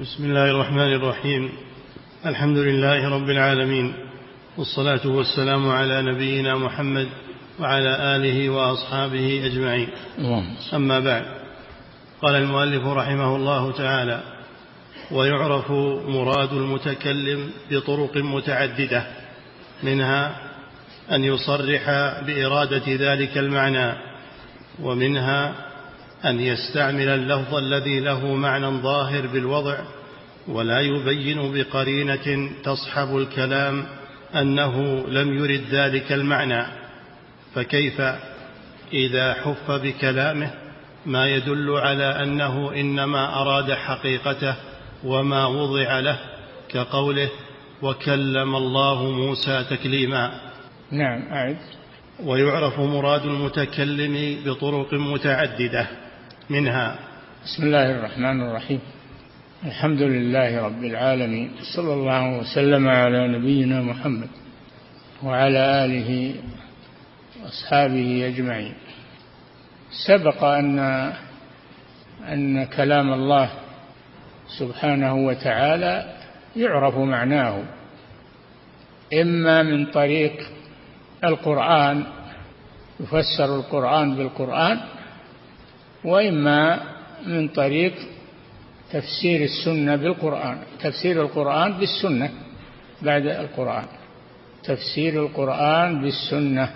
[0.00, 1.50] بسم الله الرحمن الرحيم.
[2.26, 3.94] الحمد لله رب العالمين
[4.56, 7.08] والصلاة والسلام على نبينا محمد
[7.60, 9.88] وعلى آله وأصحابه أجمعين.
[10.74, 11.24] أما بعد
[12.22, 14.20] قال المؤلف رحمه الله تعالى
[15.10, 15.70] ويعرف
[16.08, 19.06] مراد المتكلم بطرق متعددة
[19.82, 20.36] منها
[21.12, 21.84] أن يصرح
[22.26, 23.92] بإرادة ذلك المعنى
[24.82, 25.54] ومنها
[26.24, 29.78] أن يستعمل اللفظ الذي له معنى ظاهر بالوضع
[30.48, 33.84] ولا يبين بقرينة تصحب الكلام
[34.34, 36.66] أنه لم يرد ذلك المعنى.
[37.54, 38.00] فكيف
[38.92, 40.50] إذا حف بكلامه
[41.06, 44.54] ما يدل على أنه إنما أراد حقيقته
[45.04, 46.18] وما وضع له
[46.68, 47.28] كقوله
[47.82, 50.30] وكلم الله موسى تكليما.
[50.90, 51.56] نعم أعد.
[52.24, 56.09] ويعرف مراد المتكلم بطرق متعددة.
[56.50, 56.98] منها.
[57.44, 58.80] بسم الله الرحمن الرحيم.
[59.64, 61.50] الحمد لله رب العالمين.
[61.76, 64.28] صلى الله وسلم على نبينا محمد
[65.22, 66.34] وعلى آله
[67.42, 68.74] وأصحابه أجمعين.
[70.06, 70.78] سبق أن
[72.28, 73.50] أن كلام الله
[74.58, 76.14] سبحانه وتعالى
[76.56, 77.62] يعرف معناه.
[79.14, 80.48] إما من طريق
[81.24, 82.04] القرآن
[83.00, 84.80] يفسر القرآن بالقرآن
[86.04, 86.80] وإما
[87.26, 87.92] من طريق
[88.92, 92.30] تفسير السنة بالقرآن تفسير القرآن بالسنة
[93.02, 93.84] بعد القرآن
[94.64, 96.70] تفسير القرآن بالسنة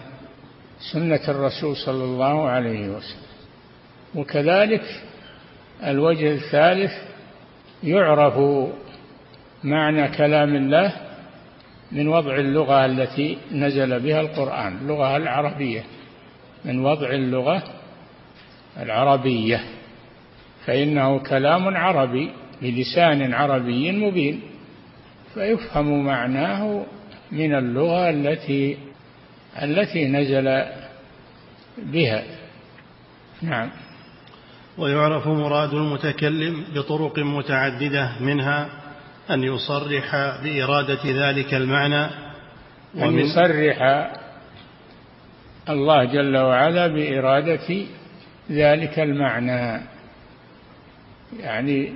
[0.92, 3.25] سنة الرسول صلى الله عليه وسلم.
[4.14, 4.83] وكذلك
[5.84, 6.92] الوجه الثالث
[7.83, 8.39] يعرف
[9.64, 10.92] معنى كلام الله
[11.92, 15.84] من وضع اللغة التي نزل بها القرآن اللغة العربية
[16.64, 17.62] من وضع اللغة
[18.83, 19.61] العربية
[20.67, 22.30] فإنه كلام عربي
[22.62, 24.41] بلسان عربي مبين
[25.34, 26.86] فيفهم معناه
[27.33, 28.78] من اللغة التي
[29.62, 30.64] التي نزل
[31.79, 32.23] بها.
[33.42, 33.70] نعم.
[34.79, 38.68] ويعرف مراد المتكلم بطرق متعددة منها
[39.30, 42.05] أن يصرح بإرادة ذلك المعنى
[42.96, 44.11] أن يصرح
[45.68, 47.86] الله جل وعلا بإرادة
[48.51, 49.81] ذلك المعنى.
[51.41, 51.93] يعني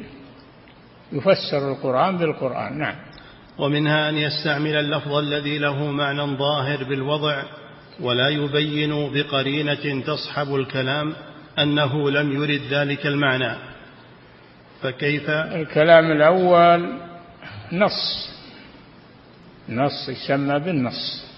[1.13, 2.95] يفسر القرآن بالقرآن نعم.
[3.59, 7.43] ومنها أن يستعمل اللفظ الذي له معنى ظاهر بالوضع
[8.01, 11.15] ولا يبين بقرينة تصحب الكلام
[11.59, 13.55] أنه لم يرد ذلك المعنى.
[14.83, 16.93] فكيف؟ الكلام الأول
[17.73, 18.29] نص.
[19.69, 21.29] نص يسمى بالنص.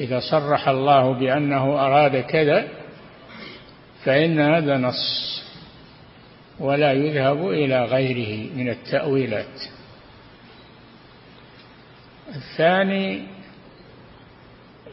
[0.00, 2.68] إذا صرح الله بأنه أراد كذا
[4.06, 5.42] فإن هذا نص
[6.60, 9.62] ولا يذهب إلى غيره من التأويلات.
[12.36, 13.22] الثاني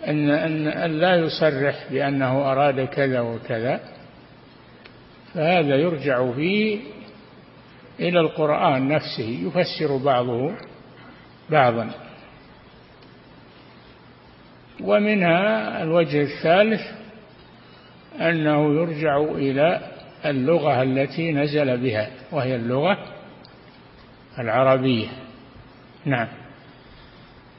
[0.07, 0.29] أن
[0.67, 3.79] أن لا يصرح بأنه أراد كذا وكذا
[5.33, 6.79] فهذا يرجع فيه
[7.99, 10.55] إلى القرآن نفسه يفسر بعضه
[11.49, 11.91] بعضا.
[14.81, 17.02] ومنها الوجه الثالث
[18.21, 19.81] أنه يرجع إلى
[20.25, 22.97] اللغة التي نزل بها وهي اللغة
[24.39, 25.07] العربية.
[26.05, 26.27] نعم.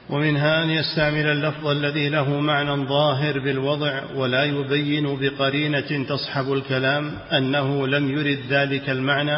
[0.09, 7.87] ومنها أن يستعمل اللفظ الذي له معنى ظاهر بالوضع ولا يبين بقرينة تصحب الكلام أنه
[7.87, 9.37] لم يرد ذلك المعنى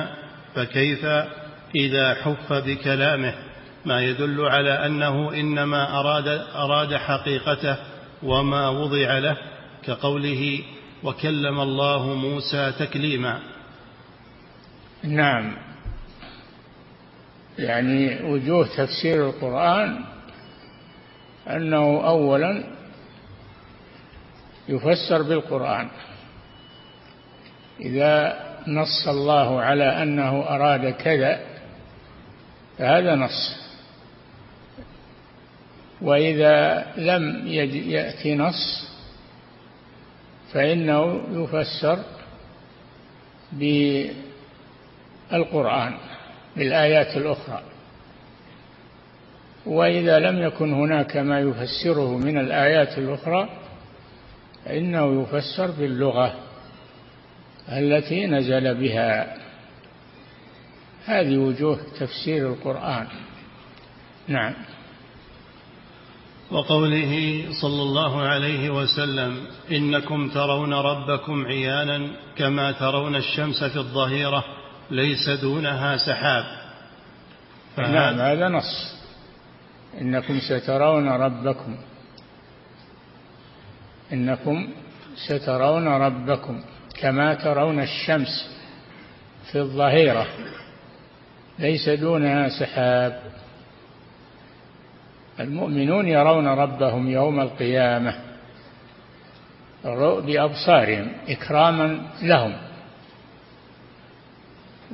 [0.56, 1.06] فكيف
[1.76, 3.34] إذا حف بكلامه؟
[3.86, 7.76] ما يدل على أنه إنما أراد, أراد حقيقته
[8.24, 9.38] وما وضع له
[9.84, 10.60] كقوله
[11.04, 13.40] وكلم الله موسى تكليما.
[15.04, 15.58] نعم.
[17.60, 20.04] يعني وجوه تفسير القرآن
[21.48, 22.64] أنه أولا
[24.70, 25.90] يفسر بالقرآن.
[27.80, 31.40] إذا نص الله على أنه أراد كذا
[32.78, 33.58] فهذا نص.
[36.02, 37.48] وإذا لم
[37.88, 38.87] يأتي نص
[40.54, 42.00] فإنه يفسر
[45.32, 45.98] بالقرآن
[46.56, 47.62] بالآيات الأخرى.
[49.66, 53.50] وإذا لم يكن هناك ما يفسره من الآيات الأخرى
[54.66, 56.36] فإنه يفسر باللغة
[57.70, 59.38] التي نزل بها.
[61.06, 63.08] هذه وجوه تفسير القرآن.
[64.28, 64.54] نعم.
[66.52, 74.44] وقوله صلى الله عليه وسلم إنكم ترون ربكم عيانا كما ترون الشمس في الظهيرة
[74.92, 76.46] ليس دونها سحاب.
[77.78, 78.98] نعم هذا نص.
[80.02, 81.78] إنكم سترون ربكم.
[84.14, 84.70] إنكم
[85.28, 86.64] سترون ربكم
[87.00, 88.50] كما ترون الشمس
[89.52, 90.28] في الظهيرة
[91.60, 93.22] ليس دونها سحاب.
[95.40, 98.16] المؤمنون يرون ربهم يوم القيامة.
[100.22, 102.54] بأبصارهم إكراما لهم.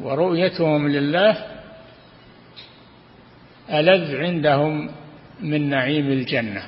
[0.01, 1.37] ورؤيتهم لله
[3.69, 4.89] ألذ عندهم
[5.41, 6.63] من نعيم الجنة.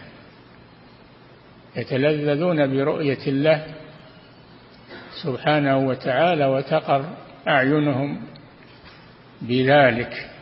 [1.76, 3.66] يتلذذون برؤية الله
[5.24, 7.06] سبحانه وتعالى وتقر
[7.48, 8.22] أعينهم
[9.42, 10.35] بذلك.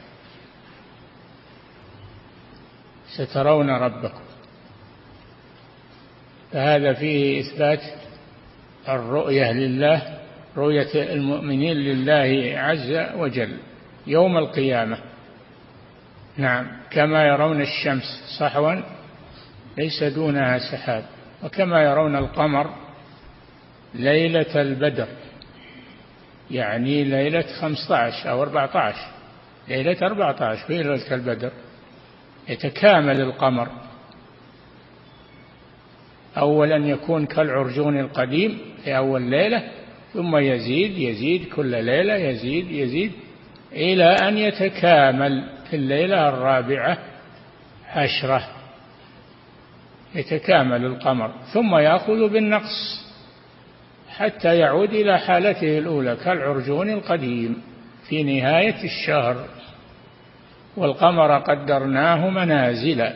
[3.18, 4.22] سترون ربكم.
[6.52, 7.82] فهذا فيه إثبات
[8.90, 10.20] الرؤية لله
[10.58, 13.58] رؤية المؤمنين لله عز وجل
[14.08, 14.98] يوم القيامة.
[16.38, 18.76] نعم كما يرون الشمس صحوا
[19.78, 21.06] ليس دونها سحاب
[21.44, 22.70] وكما يرون القمر
[23.94, 25.08] ليلة البدر
[26.52, 29.08] يعني ليلة خمسة عشر أو أربعة عشر
[29.68, 31.52] ليلة أربعة عشر في ليلة البدر.
[32.50, 33.68] يتكامل القمر.
[36.38, 39.64] أولا يكون كالعرجون القديم في أول ليلة
[40.14, 43.12] ثم يزيد يزيد كل ليلة يزيد يزيد
[43.72, 46.98] إلى أن يتكامل في الليلة الرابعة
[47.88, 48.48] عشرة.
[50.16, 53.04] يتكامل القمر ثم يأخذ بالنقص
[54.10, 57.62] حتى يعود إلى حالته الأولى كالعرجون القديم
[58.10, 59.46] في نهاية الشهر.
[60.78, 63.10] والقمر قدرناه منازل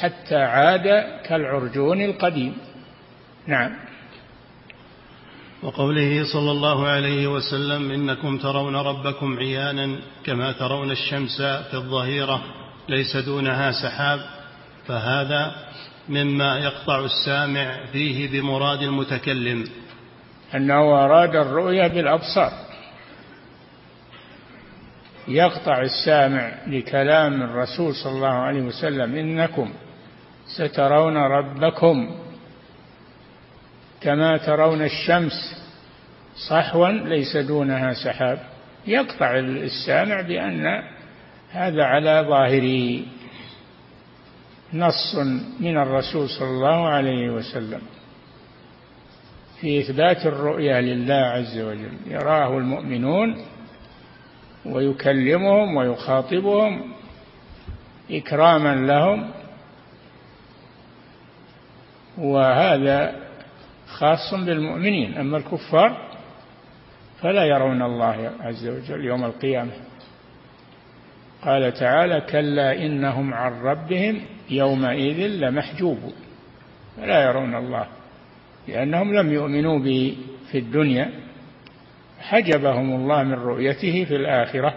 [0.00, 2.56] حتى عاد كالعرجون القديم.
[3.46, 3.72] نعم.
[5.62, 12.42] وقوله صلى الله عليه وسلم إنكم ترون ربكم عيانا كما ترون الشمس في الظهيرة
[12.88, 14.20] ليس دونها سحاب
[14.86, 15.52] فهذا
[16.08, 19.64] مما يقطع السامع فيه بمراد المتكلم.
[20.54, 22.52] أنه أراد الرؤيا بالأبصار.
[25.28, 29.72] يقطع السامع لكلام الرسول صلى الله عليه وسلم إنكم
[30.46, 32.10] سترون ربكم
[34.00, 35.62] كما ترون الشمس
[36.48, 38.38] صحوا ليس دونها سحاب.
[38.86, 40.82] يقطع السامع بأن
[41.50, 43.02] هذا على ظاهره
[44.74, 45.16] نص
[45.60, 47.80] من الرسول صلى الله عليه وسلم
[49.60, 51.92] في إثبات الرؤيا لله عز وجل.
[52.06, 53.44] يراه المؤمنون
[54.66, 56.92] ويكلمهم ويخاطبهم
[58.10, 59.30] إكراما لهم.
[62.18, 63.14] وهذا
[63.86, 65.18] خاص بالمؤمنين.
[65.18, 66.12] أما الكفار
[67.20, 69.72] فلا يرون الله عز وجل يوم القيامة.
[71.42, 74.20] قال تعالى كلا إنهم عن ربهم
[74.50, 76.12] يومئذ لمحجوبون
[76.96, 77.86] فلا يرون الله
[78.68, 80.16] لأنهم لم يؤمنوا به
[80.50, 81.21] في الدنيا.
[82.22, 84.74] حجبهم الله من رؤيته في الآخرة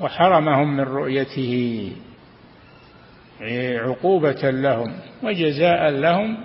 [0.00, 1.92] وحرمهم من رؤيته.
[3.80, 4.92] عقوبة لهم
[5.22, 6.44] وجزاء لهم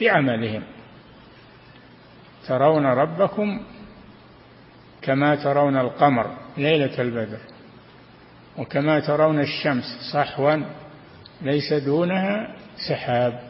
[0.00, 0.62] بعملهم.
[2.48, 3.62] ترون ربكم
[5.02, 7.38] كما ترون القمر ليلة البدر
[8.58, 10.56] وكما ترون الشمس صحوا
[11.42, 12.56] ليس دونها
[12.88, 13.40] سحاب.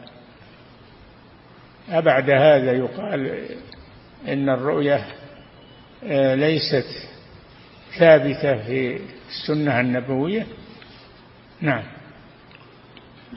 [1.89, 3.45] أبعد هذا يقال
[4.27, 5.05] إن الرؤية
[6.35, 6.87] ليست
[7.99, 10.47] ثابتة في السنة النبوية.
[11.61, 11.83] نعم.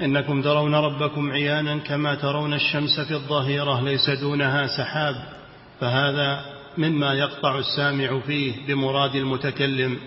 [0.03, 5.15] إنكم ترون ربكم عيانا كما ترون الشمس في الظهيرة ليس دونها سحاب.
[5.81, 6.45] فهذا
[6.79, 9.99] مما يقطع السامع فيه بمراد المتكلم.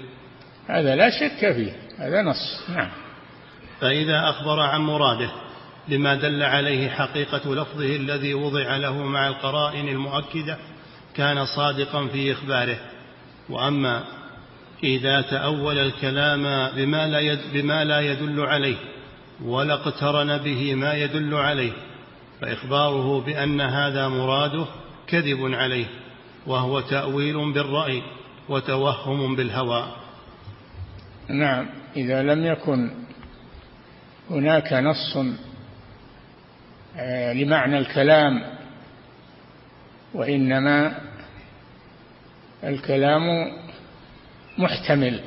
[0.68, 1.72] هذا لا شك فيه.
[1.98, 2.70] هذا نص.
[2.70, 2.90] نعم.
[3.82, 5.30] فإذا أخبر عن مراده
[5.88, 10.58] بما دل عليه حقيقة لفظه الذي وضع له مع القرائن المؤكدة
[11.18, 12.78] كان صادقا في إخباره.
[13.50, 14.04] وأما
[14.84, 18.78] إذا تأول الكلام بما لا, يد بما لا يدل عليه
[19.44, 21.72] ولا اقترن به ما يدل عليه
[22.42, 24.66] فإخباره بأن هذا مراده
[25.08, 25.86] كذب عليه
[26.48, 28.04] وهو تأويل بالرأي
[28.50, 29.88] وتوهم بالهوى.
[31.30, 32.92] نعم إذا لم يكن
[34.30, 35.18] هناك نص
[36.98, 38.44] آه، لمعنى الكلام
[40.14, 41.07] وإنما
[42.64, 43.52] الكلام
[44.58, 45.20] محتمل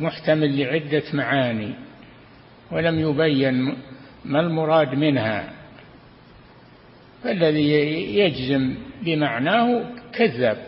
[0.00, 1.74] محتمل لعدة معاني
[2.72, 3.76] ولم يبين
[4.24, 5.52] ما المراد منها.
[7.24, 7.70] فالذي
[8.18, 10.66] يجزم بمعناه كذاب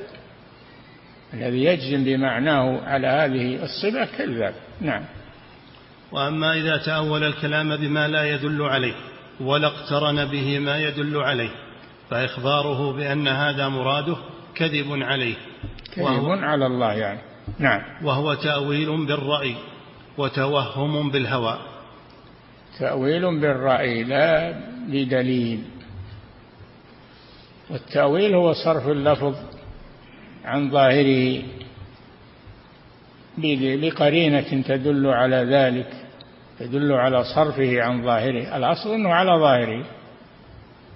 [1.35, 5.05] الذي يجزم بمعناه على هذه الصفة كذاب نعم.
[6.13, 8.95] وأما إذا تأول الكلام بما لا يدل عليه
[9.41, 11.51] ولا اقترن به ما يدل عليه
[12.11, 14.17] فإخباره بأن هذا مراده
[14.59, 15.37] كذب عليه.
[15.95, 17.21] كذب على الله يعني.
[17.59, 17.83] نعم.
[18.05, 19.57] وهو تأويل بالرأي
[20.19, 21.59] وتوهم بالهوى.
[22.79, 24.55] تأويل بالرأي لا
[24.89, 25.65] بدليل.
[27.71, 29.35] والتأويل هو صرف اللفظ
[30.45, 31.43] عن ظاهره
[33.39, 35.93] بقرينة تدل على ذلك
[36.59, 38.57] تدل على صرفه عن ظاهره.
[38.57, 39.85] الأصل أنه على ظاهره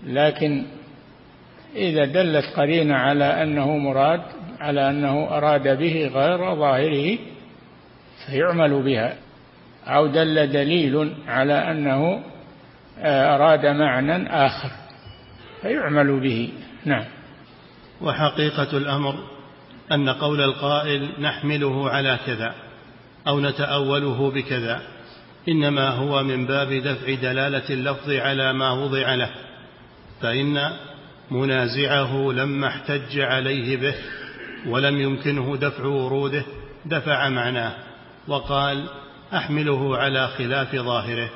[0.06, 0.64] لكن
[1.76, 4.22] إذا دلت قرينة على أنه مراد
[4.60, 7.18] على أنه أراد به غير ظاهره
[8.26, 9.14] فيعمل بها.
[9.86, 12.22] أو دل دليل على أنه
[12.98, 14.70] آه، أراد معنى آخر
[15.62, 16.52] فيعمل به.
[16.84, 17.04] نعم.
[18.00, 19.14] وحقيقة الأمر
[19.92, 22.54] أن قول القائل نحمله على كذا
[23.26, 24.82] أو نتأوله بكذا
[25.48, 29.30] إنما هو من باب دفع دلالة اللفظ على ما وضع له
[30.20, 30.72] فإن
[31.32, 33.94] منازعه لما احتج عليه به
[34.66, 36.44] ولم يمكنه دفع وروده
[36.86, 37.74] دفع معناه
[38.28, 38.88] وقال
[39.34, 41.30] أحمله على خلاف ظاهره.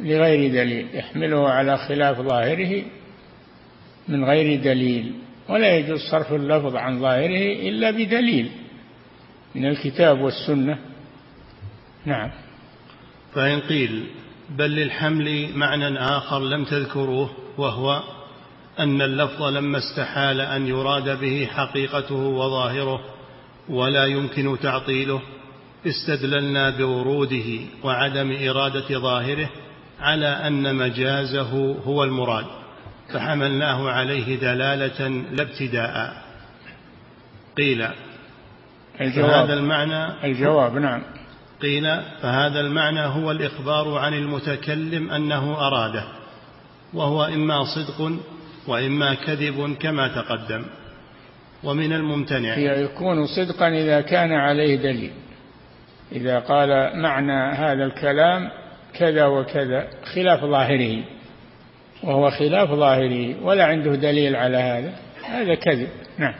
[0.00, 2.82] لغير دليل يحمله على خلاف ظاهره
[4.08, 5.14] من غير دليل
[5.48, 8.50] ولا يجوز صرف اللفظ عن ظاهره إلا بدليل
[9.54, 10.78] من الكتاب والسنة.
[12.06, 12.30] نعم.
[13.34, 14.06] فإن قيل
[14.50, 18.02] بل للحمل معنى آخر لم تذكروه وهو
[18.80, 23.00] أن اللفظ لما استحال أن يراد به حقيقته وظاهره
[23.68, 25.20] ولا يمكن تعطيله
[25.86, 29.48] استدللنا بوروده وعدم إرادة ظاهره
[30.00, 32.46] على أن مجازه هو المراد
[33.12, 36.22] فحملناه عليه دلالة لا ابتداء.
[37.58, 37.86] قيل
[39.00, 39.30] الجواب.
[39.30, 41.02] فهذا المعنى الجواب نعم.
[41.62, 41.84] قيل
[42.22, 46.04] فهذا المعنى هو الإخبار عن المتكلم أنه أراده
[46.94, 48.12] وهو إما صدق
[48.70, 50.64] وإما كذب كما تقدم.
[51.64, 55.12] ومن الممتنع يكون صدقا إذا كان عليه دليل.
[56.12, 58.50] إذا قال معنى هذا الكلام
[58.94, 61.04] كذا وكذا خلاف ظاهره
[62.02, 65.88] وهو خلاف ظاهره ولا عنده دليل على هذا هذا كذب.
[66.18, 66.34] نعم.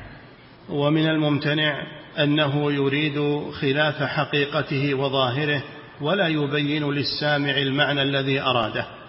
[0.68, 1.82] ومن الممتنع
[2.18, 5.62] أنه يريد خلاف حقيقته وظاهره
[6.00, 8.99] ولا يبين للسامع المعنى الذي أراده.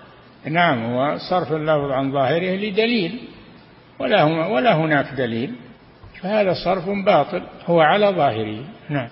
[0.46, 3.20] نعم هو صرف اللفظ عن ظاهره لدليل
[4.00, 5.54] ولا, ولا هناك دليل
[6.22, 8.64] فهذا صرف باطل هو على ظاهره.
[8.90, 9.10] نعم.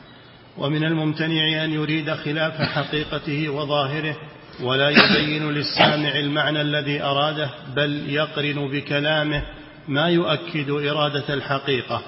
[0.58, 4.16] ومن الممتنع أن يريد خلاف حقيقته وظاهره
[4.64, 9.44] ولا يبين للسامع المعنى الذي أراده بل يقرن بكلامه
[9.88, 12.02] ما يؤكد إرادة الحقيقة.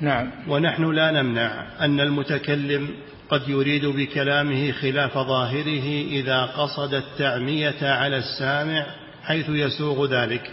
[0.00, 0.30] نعم.
[0.48, 2.88] ونحن لا نمنع أن المتكلم
[3.30, 8.86] قد يريد بكلامه خلاف ظاهره إذا قصد التعمية على السامع
[9.24, 10.50] حيث يسوغ ذلك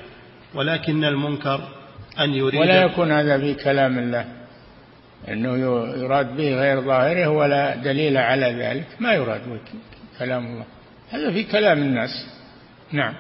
[0.54, 1.62] ولكن المنكر
[2.20, 4.26] أن يريد ولا يكون هذا في كلام الله
[5.28, 5.58] أنه
[5.98, 9.42] يراد به غير ظاهره ولا دليل على ذلك ما يراد
[10.20, 10.66] كلام الله.
[11.10, 12.10] هذا في كلام الناس.
[12.92, 13.14] نعم.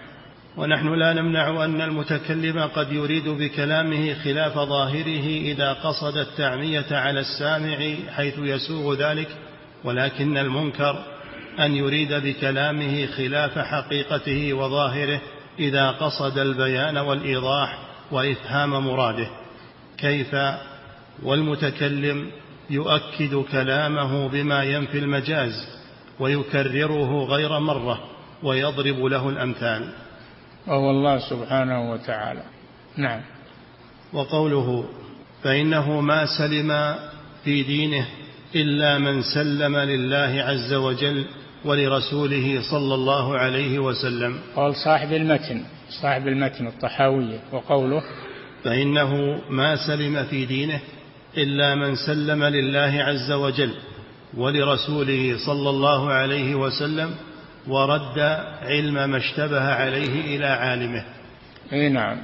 [0.57, 7.77] ونحن لا نمنع أن المتكلم قد يريد بكلامه خلاف ظاهره إذا قصد التعمية على السامع
[8.15, 9.27] حيث يسوغ ذلك
[9.85, 11.03] ولكن المنكر
[11.59, 15.21] أن يريد بكلامه خلاف حقيقته وظاهره
[15.59, 17.77] إذا قصد البيان والإيضاح
[18.11, 19.27] وإفهام مراده.
[19.97, 20.35] كيف؟
[21.23, 22.31] والمتكلم
[22.69, 25.67] يؤكد كلامه بما ينفي المجاز
[26.19, 27.99] ويكرره غير مرة
[28.43, 29.89] ويضرب له الأمثال.
[30.67, 32.43] وهو الله سبحانه وتعالى.
[32.97, 33.21] نعم.
[34.13, 34.85] وقوله
[35.43, 36.95] فإنه ما سلم
[37.43, 38.07] في دينه
[38.55, 41.25] إلا من سلم لله عز وجل
[41.65, 44.37] ولرسوله صلى الله عليه وسلم.
[44.55, 45.61] قال صاحب المتن
[46.01, 48.03] صاحب المتن الطحاويه وقوله
[48.63, 50.79] فإنه ما سلم في دينه
[51.37, 53.73] إلا من سلم لله عز وجل
[54.37, 57.11] ولرسوله صلى الله عليه وسلم
[57.67, 58.19] ورد
[58.61, 61.03] علم ما اشتبه عليه إلى عالمه.
[61.73, 62.17] إي نعم.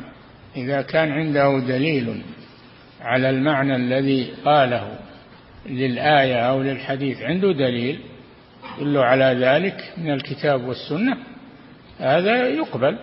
[0.56, 2.22] إذا كان عنده دليل
[3.02, 5.00] على المعنى الذي قاله
[5.66, 8.00] للآية أو للحديث عنده دليل
[8.80, 11.18] يدل على ذلك من الكتاب والسنة
[12.00, 12.98] هذا يقبل.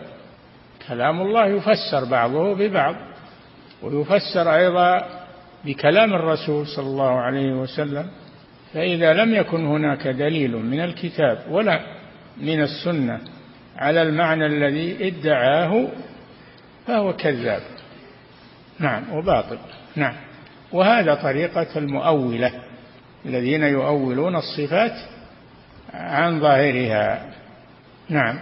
[0.89, 2.95] كلام الله يفسر بعضه ببعض
[3.83, 5.07] ويفسر أيضا
[5.65, 8.09] بكلام الرسول صلى الله عليه وسلم.
[8.75, 11.81] فإذا لم يكن هناك دليل من الكتاب ولا
[12.41, 13.21] من السنة
[13.77, 15.89] على المعنى الذي ادعاه
[16.87, 17.63] فهو كذاب.
[18.79, 19.59] نعم وباطل.
[19.97, 20.28] نعم.
[20.73, 22.53] وهذا طريقة المؤولة
[23.27, 24.93] الذين يؤولون الصفات
[25.95, 27.33] عن ظاهرها.
[28.09, 28.39] نعم.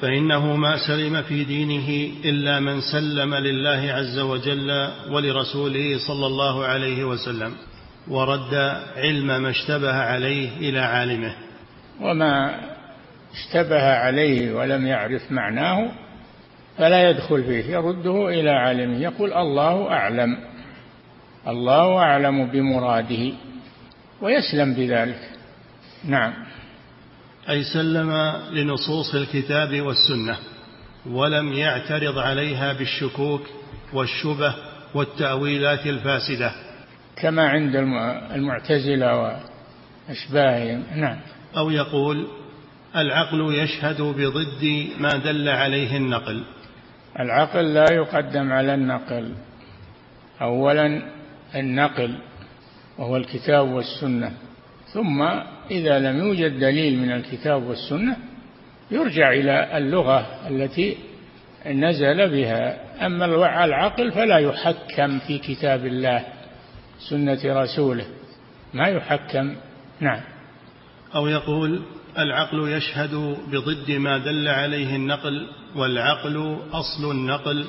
[0.00, 7.04] فإنه ما سلم في دينه إلا من سلم لله عز وجل ولرسوله صلى الله عليه
[7.04, 7.52] وسلم
[8.08, 8.54] ورد
[8.96, 11.34] علم ما اشتبه عليه إلى عالمه.
[12.00, 12.60] وما
[13.32, 15.90] اشتبه عليه ولم يعرف معناه
[16.78, 20.38] فلا يدخل فيه يرده إلى عالمه يقول الله أعلم.
[21.48, 23.32] الله أعلم بمراده
[24.22, 25.30] ويسلم بذلك.
[26.04, 26.32] نعم.
[27.50, 28.10] أي سلم
[28.52, 30.36] لنصوص الكتاب والسنة
[31.10, 33.42] ولم يعترض عليها بالشكوك
[33.92, 34.54] والشبه
[34.94, 36.52] والتأويلات الفاسدة.
[37.16, 37.76] كما عند
[38.34, 39.38] المعتزلة
[40.08, 40.82] وأشباههم.
[40.96, 41.18] نعم.
[41.56, 42.26] أو يقول
[42.96, 46.44] العقل يشهد بضد ما دل عليه النقل.
[47.20, 49.34] العقل لا يقدم على النقل.
[50.42, 51.15] أولا
[51.56, 52.18] النقل
[52.98, 54.32] وهو الكتاب والسنة.
[54.92, 55.22] ثم
[55.70, 58.16] إذا لم يوجد دليل من الكتاب والسنة
[58.90, 60.96] يرجع إلى اللغة التي
[61.66, 62.76] نزل بها.
[63.06, 63.24] أما
[63.64, 66.24] العقل فلا يحكم في كتاب الله
[67.10, 68.06] سنة رسوله.
[68.74, 69.56] ما يحكم.
[70.00, 70.20] نعم.
[71.14, 71.82] أو يقول
[72.18, 73.14] العقل يشهد
[73.52, 75.46] بضد ما دل عليه النقل
[75.76, 77.64] والعقل أصل النقل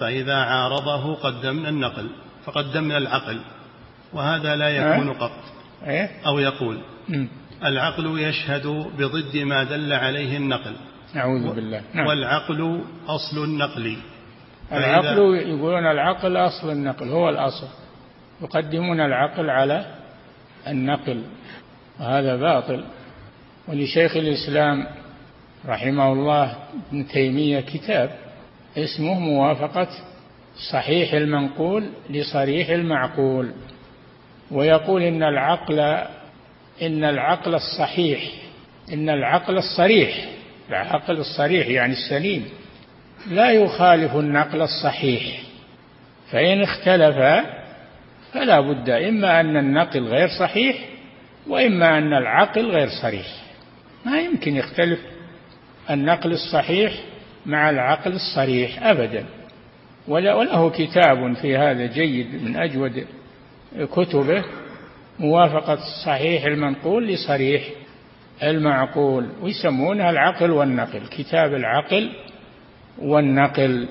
[0.00, 2.10] فإذا عارضه قدمنا النقل.
[2.44, 3.40] فقدمنا العقل
[4.12, 5.30] وهذا لا يكون قط
[5.86, 6.78] إيه؟ أو يقول.
[7.64, 8.66] العقل يشهد
[8.98, 10.76] بضد ما دل عليه النقل.
[11.16, 11.82] أعوذ بالله.
[11.94, 12.06] نعم.
[12.06, 13.96] والعقل أصل النقل.
[14.72, 17.66] العقل يقولون العقل أصل النقل هو الأصل.
[18.42, 19.86] يقدمون العقل على
[20.68, 21.22] النقل
[22.00, 22.84] وهذا باطل.
[23.68, 24.86] ولشيخ الإسلام
[25.66, 26.56] رحمه الله
[26.88, 28.10] ابن تيمية كتاب
[28.76, 29.88] اسمه موافقة
[30.72, 33.52] صحيح المنقول لصريح المعقول
[34.50, 35.80] ويقول إن العقل
[36.82, 38.20] إن العقل الصحيح
[38.92, 40.28] إن العقل الصريح
[40.68, 42.48] العقل الصريح يعني السليم
[43.30, 45.40] لا يخالف النقل الصحيح
[46.30, 47.46] فإن اختلف
[48.32, 50.76] فلا بد إما أن النقل غير صحيح
[51.46, 53.26] وإما أن العقل غير صريح.
[54.06, 54.98] ما يمكن يختلف
[55.90, 56.92] النقل الصحيح
[57.46, 59.26] مع العقل الصريح أبدا.
[60.08, 63.06] وله كتاب في هذا جيد من أجود
[63.92, 64.44] كتبه
[65.18, 67.62] موافقة صحيح المنقول لصريح
[68.42, 72.10] المعقول ويسمونها العقل والنقل كتاب العقل
[72.98, 73.88] والنقل.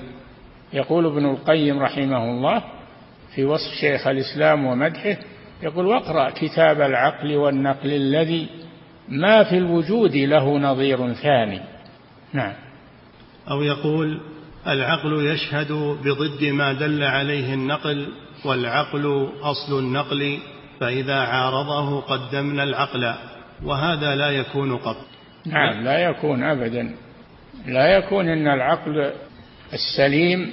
[0.72, 2.62] يقول ابن القيم رحمه الله
[3.34, 5.16] في وصف شيخ الإسلام ومدحه
[5.62, 8.46] يقول واقرأ كتاب العقل والنقل الذي
[9.08, 11.60] ما في الوجود له نظير ثاني.
[12.32, 12.52] نعم.
[13.50, 14.20] أو يقول
[14.68, 15.72] العقل يشهد
[16.04, 18.08] بضد ما دل عليه النقل
[18.44, 20.38] والعقل أصل النقل
[20.80, 23.14] فإذا عارضه قدمنا العقل
[23.64, 24.96] وهذا لا يكون قط.
[25.46, 26.94] نعم لا يكون أبدا.
[27.66, 29.12] لا يكون إن العقل
[29.72, 30.50] السليم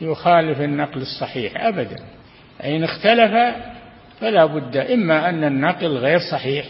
[0.00, 1.96] يخالف النقل الصحيح أبدا.
[2.64, 3.56] إن اختلف
[4.20, 6.66] فلا بد إما أن النقل غير صحيح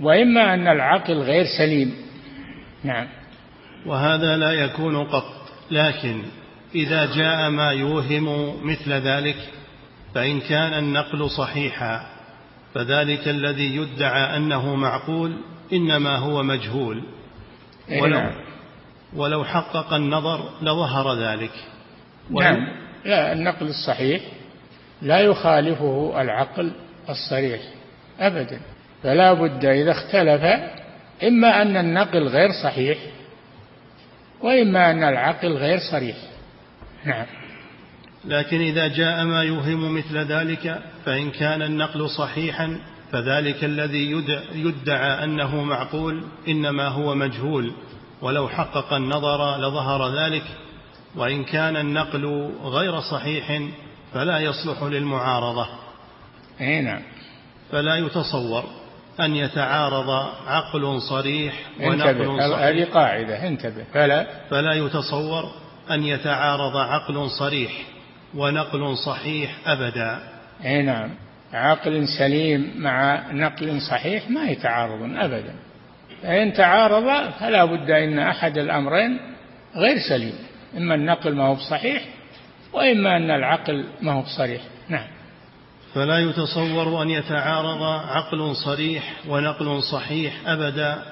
[0.00, 1.94] وإما أن العقل غير سليم.
[2.84, 3.06] نعم.
[3.86, 5.37] وهذا لا يكون قط.
[5.70, 6.22] لكن
[6.74, 9.36] إذا جاء ما يوهم مثل ذلك
[10.14, 12.06] فإن كان النقل صحيحا
[12.74, 15.36] فذلك الذي يدعى أنه معقول
[15.72, 17.02] إنما هو مجهول.
[17.88, 18.32] إيه، ولو, نعم.
[19.16, 21.52] ولو حقق النظر لظهر ذلك.
[22.30, 22.56] نعم.
[23.04, 24.22] لا النقل الصحيح
[25.02, 26.72] لا يخالفه العقل
[27.08, 27.60] الصريح
[28.20, 28.60] أبدا.
[29.02, 30.42] فلا بد إذا اختلف
[31.22, 32.98] إما أن النقل غير صحيح
[34.42, 36.16] وإما أن العقل غير صريح.
[37.04, 37.26] نعم.
[38.24, 42.78] لكن إذا جاء ما يوهم مثل ذلك فإن كان النقل صحيحا
[43.12, 44.10] فذلك الذي
[44.54, 47.72] يدعى أنه معقول إنما هو مجهول.
[48.22, 50.44] ولو حقق النظر لظهر ذلك.
[51.16, 53.62] وإن كان النقل غير صحيح
[54.14, 55.66] فلا يصلح للمعارضة.
[56.60, 57.02] أي نعم.
[57.70, 58.77] فلا يتصور.
[59.20, 60.10] أن يتعارض
[60.46, 63.84] عقل صريح ونقل صحيح هذه قاعدة انتبه.
[63.94, 65.52] فلا فلا يتصور
[65.90, 67.72] أن يتعارض عقل صريح
[68.34, 70.18] ونقل صحيح أبدا.
[70.64, 71.10] أي نعم.
[71.52, 75.54] عقل سليم مع نقل صحيح ما يتعارضون أبدا.
[76.22, 79.20] فإن تعارض فلا بد أن أحد الأمرين
[79.76, 80.34] غير سليم.
[80.76, 82.02] إما النقل ما هو بصحيح
[82.72, 84.62] وإما أن العقل ما هو بصريح.
[84.88, 85.17] نعم.
[85.94, 91.02] فلا يتصور أن يتعارض عقل صريح ونقل صحيح أبدا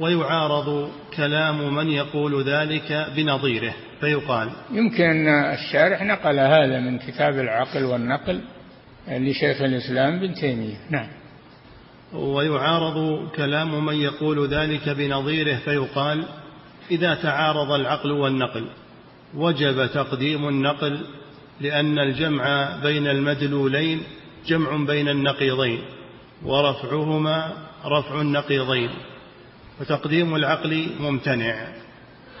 [0.00, 3.74] ويعارض كلام من يقول ذلك بنظيره.
[4.00, 8.40] فيقال يمكن أن الشارح نقل هذا من كتاب العقل والنقل
[9.08, 10.76] لشيخ الإسلام بن تيمية.
[10.90, 11.08] نعم.
[12.12, 15.56] ويعارض كلام من يقول ذلك بنظيره.
[15.56, 16.24] فيقال
[16.90, 18.68] إذا تعارض العقل والنقل
[19.34, 21.06] وجب تقديم النقل
[21.60, 24.02] لأن الجمع بين المدلولين
[24.46, 25.80] جمع بين النقيضين
[26.44, 27.52] ورفعهما
[27.84, 28.90] رفع النقيضين
[29.80, 31.68] وتقديم العقل ممتنع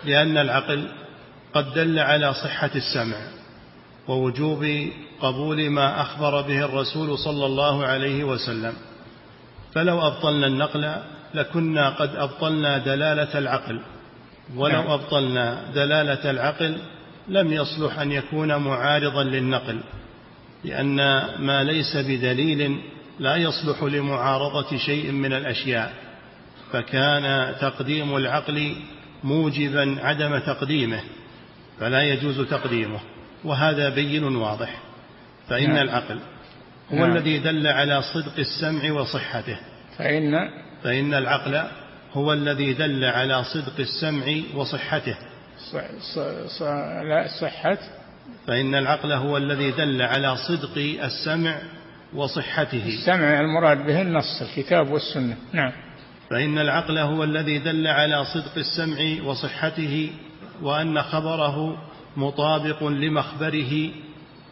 [0.04, 0.88] لأن العقل
[1.54, 3.16] قد دل على صحة السمع
[4.08, 4.88] ووجوب
[5.20, 8.72] قبول ما أخبر به الرسول صلى الله عليه وسلم
[9.74, 10.94] فلو أبطلنا النقل
[11.34, 13.80] لكنا قد أبطلنا دلالة العقل
[14.56, 14.90] ولو نعم.
[14.90, 16.78] أبطلنا دلالة العقل
[17.28, 19.80] لم يصلح أن يكون معارضا للنقل
[20.64, 20.96] لأن
[21.38, 22.80] ما ليس بدليل
[23.18, 25.92] لا يصلح لمعارضة شيء من الأشياء
[26.72, 28.76] فكان تقديم العقل
[29.24, 31.00] موجبا عدم تقديمه
[31.80, 33.00] فلا يجوز تقديمه
[33.44, 34.80] وهذا بين واضح
[35.48, 35.82] فإن نعم.
[35.82, 36.18] العقل
[36.90, 37.16] هو نعم.
[37.16, 39.58] الذي دل على صدق السمع وصحته
[39.98, 40.50] فإن
[40.84, 41.62] فإن العقل
[42.12, 45.16] هو الذي دل على صدق السمع وصحته
[47.40, 47.78] صحة.
[48.46, 51.58] فإن العقل هو الذي دل على صدق السمع
[52.14, 52.86] وصحته.
[52.86, 55.36] السمع المراد به النص الكتاب والسنة.
[55.52, 55.72] نعم.
[56.30, 60.10] فإن العقل هو الذي دل على صدق السمع وصحته
[60.62, 61.82] وأن خبره
[62.16, 63.90] مطابق لمخبره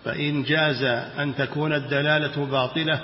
[0.05, 0.83] فإن جاز
[1.19, 3.01] أن تكون الدلالة باطلة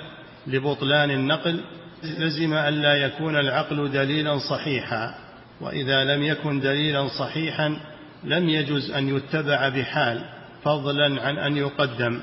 [0.47, 1.63] لبطلان النقل
[2.03, 5.15] لزم أن لا يكون العقل دليلا صحيحا.
[5.61, 7.77] وإذا لم يكن دليلا صحيحا
[8.25, 10.25] لم يجز أن يتبع بحال
[10.63, 12.19] فضلا عن أن يقدم.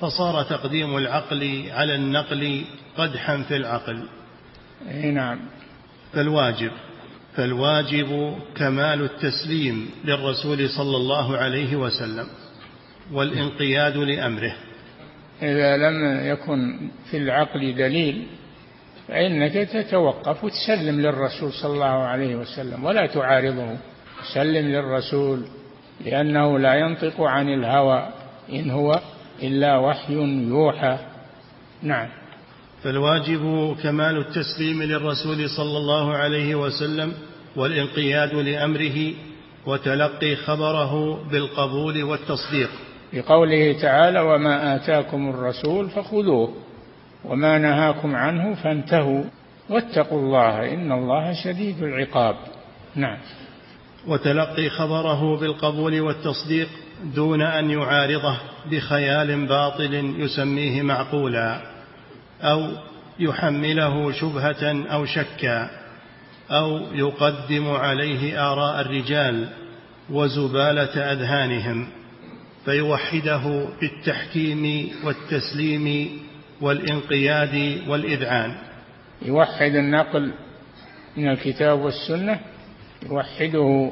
[0.00, 2.64] فصار تقديم العقل على النقل
[2.96, 4.02] قدحا في العقل.
[5.12, 5.38] نعم.
[6.12, 6.70] فالواجب
[7.36, 12.26] فالواجب كمال التسليم للرسول صلى الله عليه وسلم
[13.12, 14.54] والانقياد لأمره.
[15.42, 18.26] إذا لم يكن في العقل دليل
[19.08, 23.76] فإنك تتوقف وتسلم للرسول صلى الله عليه وسلم ولا تعارضه.
[24.34, 25.42] سلم للرسول
[26.04, 28.08] لأنه لا ينطق عن الهوى
[28.52, 29.00] إن هو
[29.42, 30.14] إلا وحي
[30.48, 30.98] يوحى.
[31.82, 32.08] نعم.
[32.82, 37.12] فالواجب كمال التسليم للرسول صلى الله عليه وسلم
[37.56, 39.12] والانقياد لأمره
[39.66, 42.70] وتلقي خبره بالقبول والتصديق.
[43.12, 46.54] بقوله تعالى وما آتاكم الرسول فخذوه
[47.24, 49.24] وما نهاكم عنه فانتهوا
[49.70, 52.36] واتقوا الله إن الله شديد العقاب.
[52.94, 53.18] نعم.
[54.06, 56.68] وتلقي خبره بالقبول والتصديق
[57.14, 58.36] دون أن يعارضه
[58.70, 61.60] بخيال باطل يسميه معقولا
[62.42, 62.68] أو
[63.18, 65.70] يحمله شبهة أو شكا
[66.50, 69.48] أو يقدم عليه آراء الرجال
[70.10, 71.88] وزبالة أذهانهم
[72.64, 76.18] فيوحده بالتحكيم والتسليم
[76.60, 78.54] والانقياد والإذعان.
[79.22, 80.32] يوحد النقل
[81.16, 82.40] من الكتاب والسنة
[83.06, 83.90] يوحده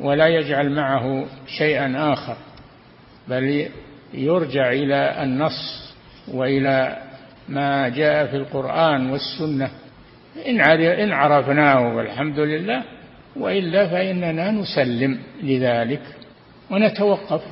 [0.00, 1.26] ولا يجعل معه
[1.58, 2.36] شيئا آخر
[3.28, 3.68] بل
[4.14, 5.94] يرجع إلى النص
[6.28, 6.96] وإلى
[7.48, 9.70] ما جاء في القرآن والسنة.
[10.46, 12.82] إن عرفناه والحمد لله
[13.36, 16.02] وإلا فإننا نسلم لذلك
[16.70, 17.42] ونتوقف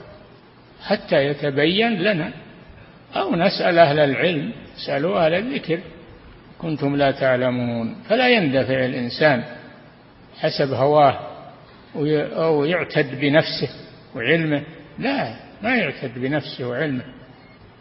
[0.83, 2.31] حتى يتبين لنا
[3.17, 5.79] أو نسأل أهل العلم اسألوا أهل الذكر
[6.59, 7.97] كنتم لا تعلمون.
[8.09, 9.45] فلا يندفع الإنسان
[10.39, 11.21] حسب هواه
[11.97, 13.69] أو يعتد بنفسه
[14.15, 14.63] وعلمه.
[14.99, 17.05] لا ما يعتد بنفسه وعلمه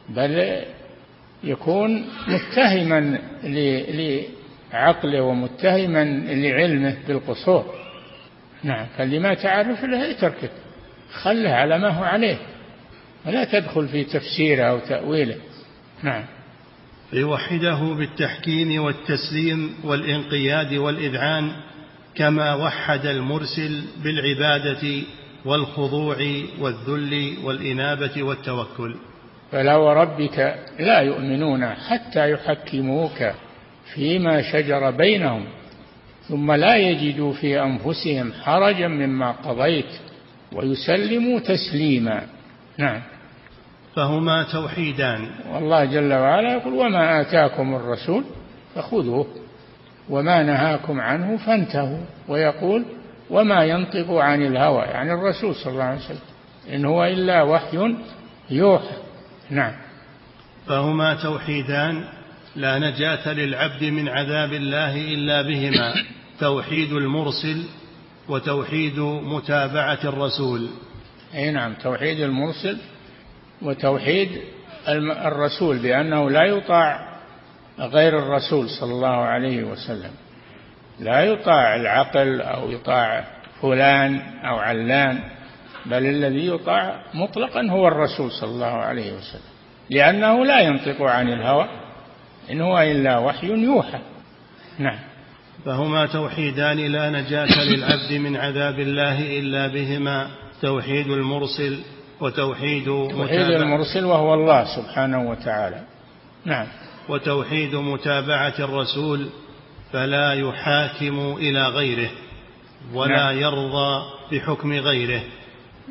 [0.09, 0.61] بل
[1.43, 3.19] يكون متهما
[4.73, 7.75] لعقله ومتهما لعلمه بالقصور.
[8.63, 10.49] نعم فاللي ما تعرف له اتركه
[11.13, 12.37] خله على ما هو عليه
[13.25, 15.35] ولا تدخل في تفسيره أو تأويله.
[16.03, 16.25] نعم.
[17.09, 21.51] فيوحده بالتحكيم والتسليم والإنقياد والإذعان
[22.15, 25.03] كما وحد المرسل بالعبادة
[25.45, 26.17] والخضوع
[26.61, 28.95] والذل والإنابة والتوكل.
[29.51, 33.33] فلا وربك لا يؤمنون حتى يحكموك
[33.93, 35.45] فيما شجر بينهم
[36.27, 39.99] ثم لا يجدوا في أنفسهم حرجا مما قضيت
[40.53, 42.21] ويسلموا تسليما.
[42.77, 43.01] نعم.
[43.95, 45.29] فهما توحيدان.
[45.53, 48.23] والله جل وعلا يقول وما آتاكم الرسول
[48.75, 49.44] فخذوه.
[50.09, 52.05] وما نهاكم عنه فانتهوا.
[52.27, 52.85] ويقول
[53.29, 56.19] وما ينطق عن الهوى يعني الرسول صلى الله عليه وسلم
[56.73, 57.95] إن هو إلا وحي
[58.49, 58.95] يوحى.
[59.49, 59.73] نعم.
[60.67, 62.03] فهما توحيدان
[62.55, 65.93] لا نجاة للعبد من عذاب الله إلا بهما
[66.39, 67.63] توحيد المرسل
[68.29, 70.69] وتوحيد متابعة الرسول.
[71.35, 72.77] أي نعم توحيد المرسل
[73.61, 74.29] وتوحيد
[75.25, 77.14] الرسول بأنه لا يطاع
[77.79, 80.11] غير الرسول صلى الله عليه وسلم.
[80.99, 83.23] لا يطاع العقل أو يطاع
[83.61, 85.19] فلان أو علان
[85.85, 89.55] بل الذي يطاع مطلقا هو الرسول صلى الله عليه وسلم.
[89.89, 91.67] لأنه لا ينطق عن الهوى
[92.51, 93.99] إن هو إلا وحي يوحى.
[94.79, 94.99] نعم.
[95.65, 100.27] فهما توحيدان لا نجاة للعبد من عذاب الله إلا بهما.
[100.61, 101.79] توحيد المرسل
[102.21, 105.81] وتوحيد توحيد المرسل وهو الله سبحانه وتعالى.
[106.45, 106.67] نعم.
[107.09, 109.29] وتوحيد متابعة الرسول
[109.93, 112.09] فلا يحاكم إلى غيره
[112.93, 113.39] ولا نعم.
[113.39, 115.23] يرضى بحكم غيره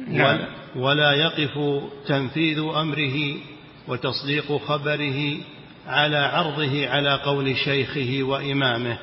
[0.08, 0.38] نعم.
[0.76, 3.36] ولا يقف تنفيذ أمره
[3.88, 5.36] وتصديق خبره
[5.86, 8.98] على عرضه على قول شيخه وإمامه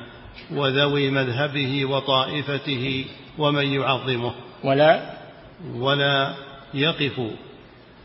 [0.50, 3.04] وذوي مذهبه وطائفته
[3.38, 4.32] ومن يعظمه
[4.64, 5.10] ولا
[5.74, 6.34] ولا
[6.74, 7.20] يقف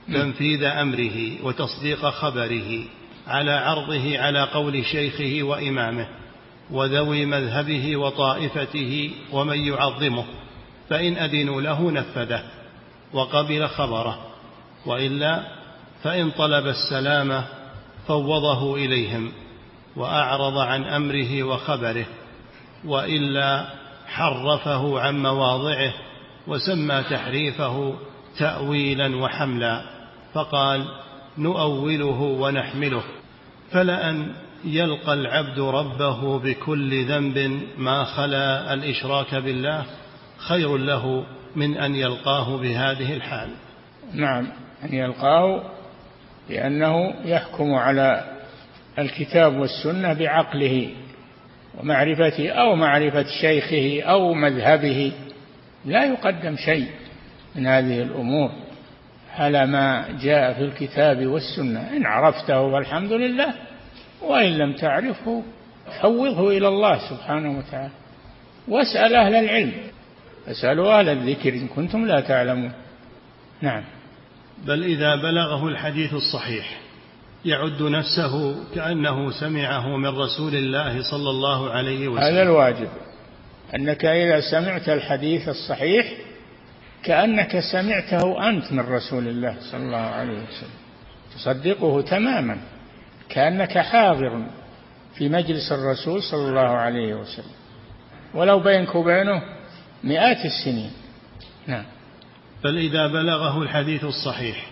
[0.07, 2.83] تنفيذ أمره وتصديق خبره
[3.27, 6.07] على عرضه على قول شيخه وإمامه
[6.71, 10.25] وذوي مذهبه وطائفته ومن يعظمه
[10.89, 12.43] فإن أذنوا له نفذه
[13.13, 14.19] وقبل خبره
[14.85, 15.43] وإلا
[16.03, 17.43] فإن طلب السلامه
[18.07, 19.31] فوضه إليهم
[19.95, 22.05] وأعرض عن أمره وخبره
[22.85, 23.65] وإلا
[24.07, 25.93] حرفه عن مواضعه
[26.47, 27.93] وسمى تحريفه
[28.37, 29.81] تاويلا وحملا
[30.33, 30.85] فقال
[31.37, 33.03] نؤوله ونحمله.
[33.71, 34.31] فلأن
[34.65, 39.85] يلقى العبد ربه بكل ذنب ما خلا الإشراك بالله
[40.37, 41.25] خير له
[41.55, 43.49] من أن يلقاه بهذه الحال.
[44.13, 44.47] نعم
[44.83, 45.63] أن يلقاه
[46.49, 48.37] لأنه يحكم على
[48.99, 50.89] الكتاب والسنة بعقله
[51.79, 55.11] ومعرفته أو معرفة شيخه أو مذهبه.
[55.85, 56.87] لا يقدم شيء
[57.55, 58.51] من هذه الأمور.
[59.39, 61.97] على ما جاء في الكتاب والسنة.
[61.97, 63.53] إن عرفته فالحمد لله
[64.21, 65.43] وإن لم تعرفه
[66.01, 67.93] فوضه إلى الله سبحانه وتعالى.
[68.67, 69.73] واسأل أهل العلم.
[70.47, 72.71] اسألوا أهل الذكر إن كنتم لا تعلمون.
[73.61, 73.83] نعم.
[74.65, 76.79] بل إذا بلغه الحديث الصحيح
[77.45, 82.23] يعد نفسه كأنه سمعه من رسول الله صلى الله عليه وسلم.
[82.23, 82.89] هذا الواجب.
[83.75, 86.13] أنك إذا سمعت الحديث الصحيح
[87.07, 90.77] كأنك سمعته أنت من رسول الله صلى الله عليه وسلم.
[91.35, 92.57] تصدقه تماما.
[93.29, 94.47] كأنك حاضر
[95.15, 97.55] في مجلس الرسول صلى الله عليه وسلم.
[98.33, 99.41] ولو بينك وبينه
[100.03, 100.91] مئات السنين.
[101.67, 101.85] نعم.
[102.63, 104.65] بل إذا بلغه الحديث الصحيح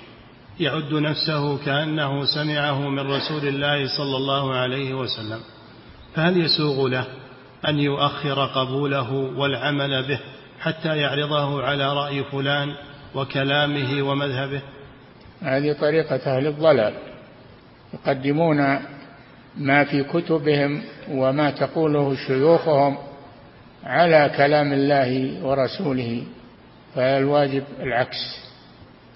[0.59, 5.39] يعد نفسه كأنه سمعه من رسول الله صلى الله عليه وسلم.
[6.15, 7.05] فهل يسوغ له
[7.67, 10.19] أن يؤخر قبوله والعمل به؟
[10.59, 12.75] حتى يعرضه على رأي فلان
[13.15, 14.61] وكلامه ومذهبه.
[15.41, 16.93] هذه طريقة أهل الضلال
[17.93, 18.79] يقدمون
[19.57, 22.97] ما في كتبهم وما تقوله شيوخهم
[23.83, 26.23] على كلام الله ورسوله
[26.95, 28.45] فالواجب العكس.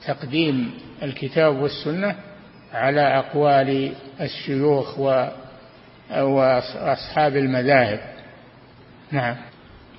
[0.08, 0.74] تقديم
[1.04, 2.16] الكتاب والسنة
[2.74, 5.00] على أقوال الشيوخ
[6.12, 8.00] وأصحاب المذاهب.
[9.12, 9.49] نعم.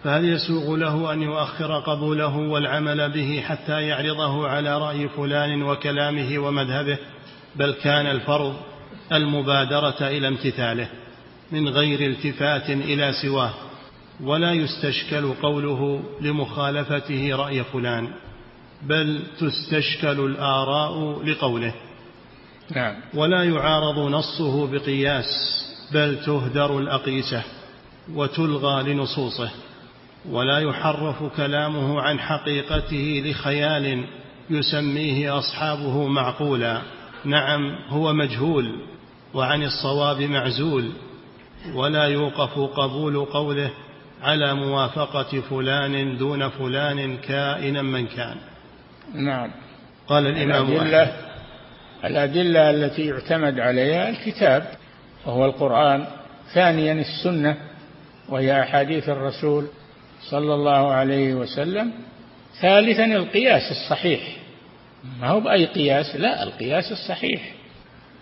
[0.04, 6.98] فهل يسوغ له أن يؤخر قبوله والعمل به حتى يعرضه على رأي فلان وكلامه ومذهبه؟
[7.56, 8.56] بل كان الفرض
[9.12, 10.88] المبادرة إلى امتثاله
[11.52, 13.54] من غير التفات إلى سواه
[14.20, 18.08] ولا يستشكل قوله لمخالفته رأي فلان
[18.82, 21.74] بل تستشكل الآراء لقوله.
[22.76, 22.96] نعم.
[23.14, 25.26] ولا يعارض نصه بقياس
[25.92, 27.42] بل تهدر الأقيسة
[28.14, 29.50] وتلغى لنصوصه.
[30.28, 34.04] ولا يحرف كلامه عن حقيقته لخيال
[34.50, 36.80] يسميه أصحابه معقولا.
[37.24, 38.74] نعم هو مجهول
[39.34, 40.90] وعن الصواب معزول
[41.74, 43.70] ولا يوقف قبول قوله
[44.22, 48.36] على موافقة فلان دون فلان كائنا من كان.
[49.14, 49.50] نعم.
[50.08, 51.12] قال الإمام الأدلة,
[52.04, 54.66] الأدلة التي يعتمد عليها الكتاب
[55.26, 56.06] وهو القرآن
[56.54, 57.56] ثانيا السنة
[58.28, 59.66] وهي أحاديث الرسول
[60.20, 61.92] صلى الله عليه وسلم.
[62.60, 64.20] ثالثا القياس الصحيح.
[65.20, 67.52] ما هو بأي قياس؟ لا القياس الصحيح.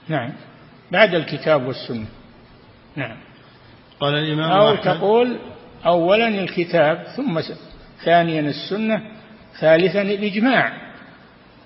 [0.09, 0.33] نعم.
[0.93, 2.07] بعد الكتاب والسنة.
[2.97, 3.17] نعم.
[4.01, 5.39] قال الإمام أو أحمد تقول
[5.87, 7.41] أولا الكتاب ثم
[8.05, 9.03] ثانيا السنة
[9.61, 10.73] ثالثا الإجماع.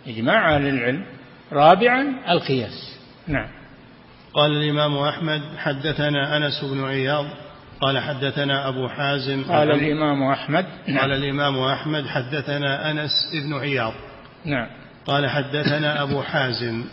[0.06, 1.04] إجماع أهل العلم.
[1.52, 2.98] رابعا القياس.
[3.26, 3.48] نعم.
[4.34, 7.26] قال الإمام أحمد حدثنا أنس بن عياض
[7.82, 10.66] قال حدثنا أبو حازم قال الإمام أحمد.
[10.88, 10.98] نعم.
[10.98, 13.92] قال الإمام أحمد حدثنا أنس بن عياض.
[14.44, 14.66] نعم.
[15.06, 16.84] قال حدثنا أبو حازم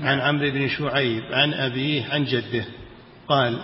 [0.00, 2.64] عن عمرو بن شعيب عن أبيه عن جده.
[3.28, 3.58] قال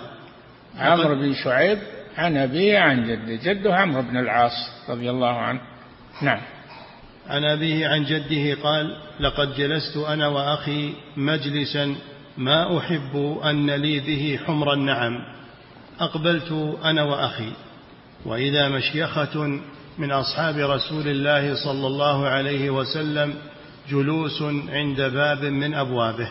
[0.78, 1.78] عمرو بن شعيب
[2.18, 3.52] عن أبيه عن جده.
[3.52, 5.60] جده عمرو بن العاص رضي الله عنه.
[6.22, 6.40] نعم.
[7.28, 11.94] عن أبيه عن جده قال لقد جلست أنا وأخي مجلسا
[12.38, 15.39] ما أحب أن لي به حمر النعم.
[16.00, 17.52] أقبلت أنا وأخي
[18.24, 19.60] وإذا مشيخة
[19.98, 23.34] من أصحاب رسول الله صلى الله عليه وسلم
[23.90, 26.30] جلوس عند باب من أبوابه.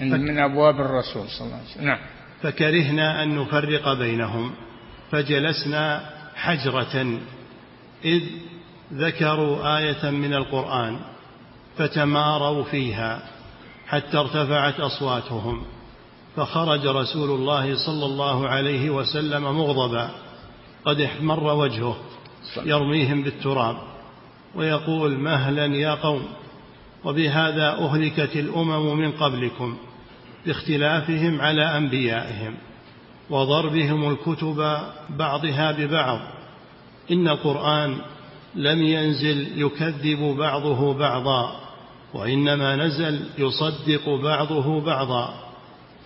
[0.00, 1.84] من أبواب الرسول صلى الله عليه وسلم.
[1.84, 1.98] نعم.
[2.42, 4.52] فكرهنا أن نفرق بينهم
[5.10, 7.18] فجلسنا حجرة
[8.04, 8.22] إذ
[8.92, 11.00] ذكروا آية من القرآن
[11.76, 13.22] فتماروا فيها
[13.86, 15.64] حتى ارتفعت أصواتهم.
[16.36, 20.10] فخرج رسول الله صلى الله عليه وسلم مغضبا.
[20.84, 21.96] قد احمر وجهه
[22.64, 23.76] يرميهم بالتراب
[24.54, 26.22] ويقول مهلا يا قوم
[27.04, 29.76] وبهذا أهلكت الأمم من قبلكم
[30.46, 32.54] باختلافهم على أنبيائهم
[33.30, 34.78] وضربهم الكتب
[35.10, 36.18] بعضها ببعض
[37.10, 37.96] إن القرآن
[38.54, 41.60] لم ينزل يكذب بعضه بعضا
[42.14, 45.34] وإنما نزل يصدق بعضه بعضا.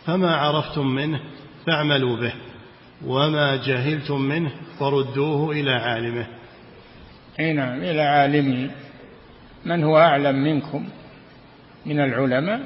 [0.06, 1.20] فما عرفتم منه
[1.66, 2.32] فاعملوا به
[3.06, 6.26] وما جهلتم منه فردوه إلى عالمه.
[7.40, 8.70] أي نعم إلى عالمه.
[9.64, 10.88] من هو أعلم منكم
[11.86, 12.60] من العلماء؟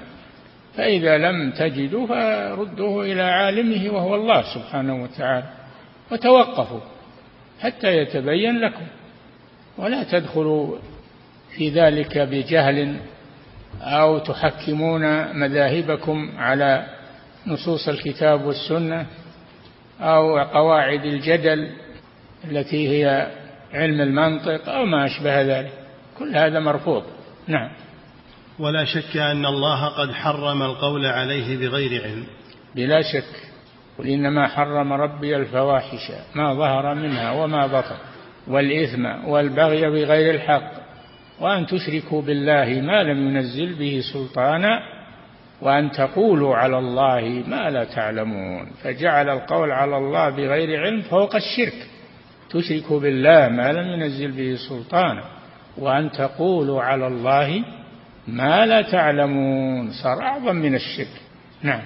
[0.77, 5.51] فإذا لم تجدوا فردوه إلى عالمه وهو الله سبحانه وتعالى
[6.13, 6.81] وتوقفوا
[7.61, 8.87] حتى يتبين لكم.
[9.79, 10.77] ولا تدخلوا
[11.57, 12.97] في ذلك بجهل
[13.81, 17.00] أو تحكمون مذاهبكم على
[17.47, 19.07] نصوص الكتاب والسنة
[20.01, 21.71] أو قواعد الجدل
[22.45, 23.31] التي هي
[23.73, 25.73] علم المنطق أو ما أشبه ذلك.
[26.19, 27.03] كل هذا مرفوض.
[27.49, 27.71] نعم.
[28.59, 32.27] ولا شك أن الله قد حرم القول عليه بغير علم.
[32.75, 33.51] بلا شك.
[33.99, 37.97] قل إنما حرم ربي الفواحش ما ظهر منها وما بطن
[38.49, 40.73] والإثم والبغي بغير الحق
[41.41, 44.81] وأن تشركوا بالله ما لم ينزل به سلطانا
[45.63, 51.87] وأن تقولوا على الله ما لا تعلمون فجعل القول على الله بغير علم فوق الشرك.
[52.51, 55.25] تشركوا بالله ما لم ينزل به سلطانا.
[55.79, 57.65] وأن تقولوا على الله
[58.29, 61.21] ما لا تعلمون صار أعظم من الشرك.
[61.63, 61.83] نعم.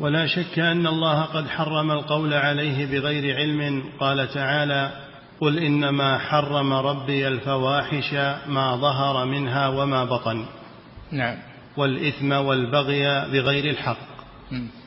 [0.00, 3.84] ولا شك أن الله قد حرم القول عليه بغير علم.
[4.00, 4.90] قال تعالى
[5.40, 8.14] قل إنما حرم ربي الفواحش
[8.46, 10.44] ما ظهر منها وما بطن.
[11.12, 11.36] نعم.
[11.76, 14.16] والإثم والبغي بغير الحق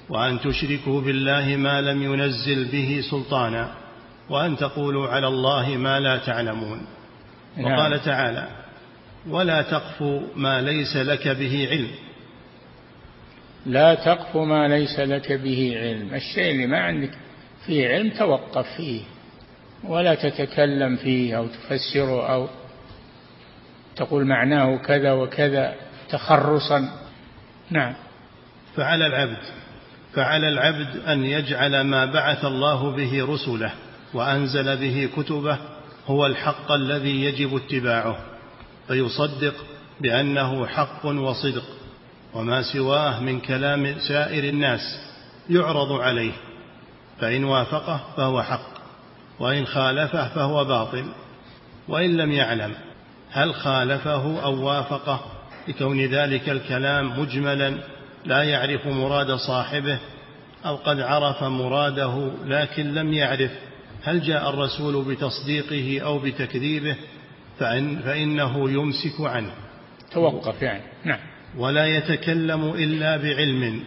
[0.10, 3.71] وأن تشركوا بالله ما لم ينزل به سلطانا
[4.30, 6.82] وأن تقولوا على الله ما لا تعلمون.
[7.58, 7.65] نعم.
[7.65, 8.47] وقال تعالى
[9.30, 10.04] ولا تقف
[10.36, 11.91] ما ليس لك به علم.
[13.65, 16.13] لا تقف ما ليس لك به علم.
[16.13, 17.12] الشيء اللي ما عندك
[17.65, 19.02] فيه علم توقف فيه
[19.84, 22.47] ولا تتكلم فيه أو تفسره أو
[23.95, 25.75] تقول معناه كذا وكذا.
[26.10, 26.89] تخرصا.
[27.69, 27.93] نعم.
[28.76, 29.38] فعلى العبد
[30.13, 33.72] فعلى العبد أن يجعل ما بعث الله به رسله
[34.13, 35.58] وأنزل به كتبه
[36.08, 38.17] هو الحق الذي يجب اتباعه
[38.88, 39.54] فيصدق
[40.02, 41.63] بأنه حق وصدق
[42.34, 44.82] وما سواه من كلام سائر الناس
[45.50, 46.34] يعرض عليه
[47.19, 48.69] فإن وافقه فهو حق
[49.39, 51.06] وإن خالفه فهو باطل
[51.88, 52.74] وإن لم يعلم
[53.32, 55.19] هل خالفه أو وافقه
[55.70, 57.78] لكون ذلك الكلام مجملا
[58.26, 60.00] لا يعرف مراد صاحبه
[60.66, 63.52] أو قد عرف مراده لكن لم يعرف
[64.04, 66.96] هل جاء الرسول بتصديقه أو بتكذيبه
[67.60, 69.52] فإن فإنه يمسك عنه.
[70.12, 70.84] توقف يعني.
[71.06, 71.20] نعم.
[71.58, 73.84] ولا يتكلم إلا بعلم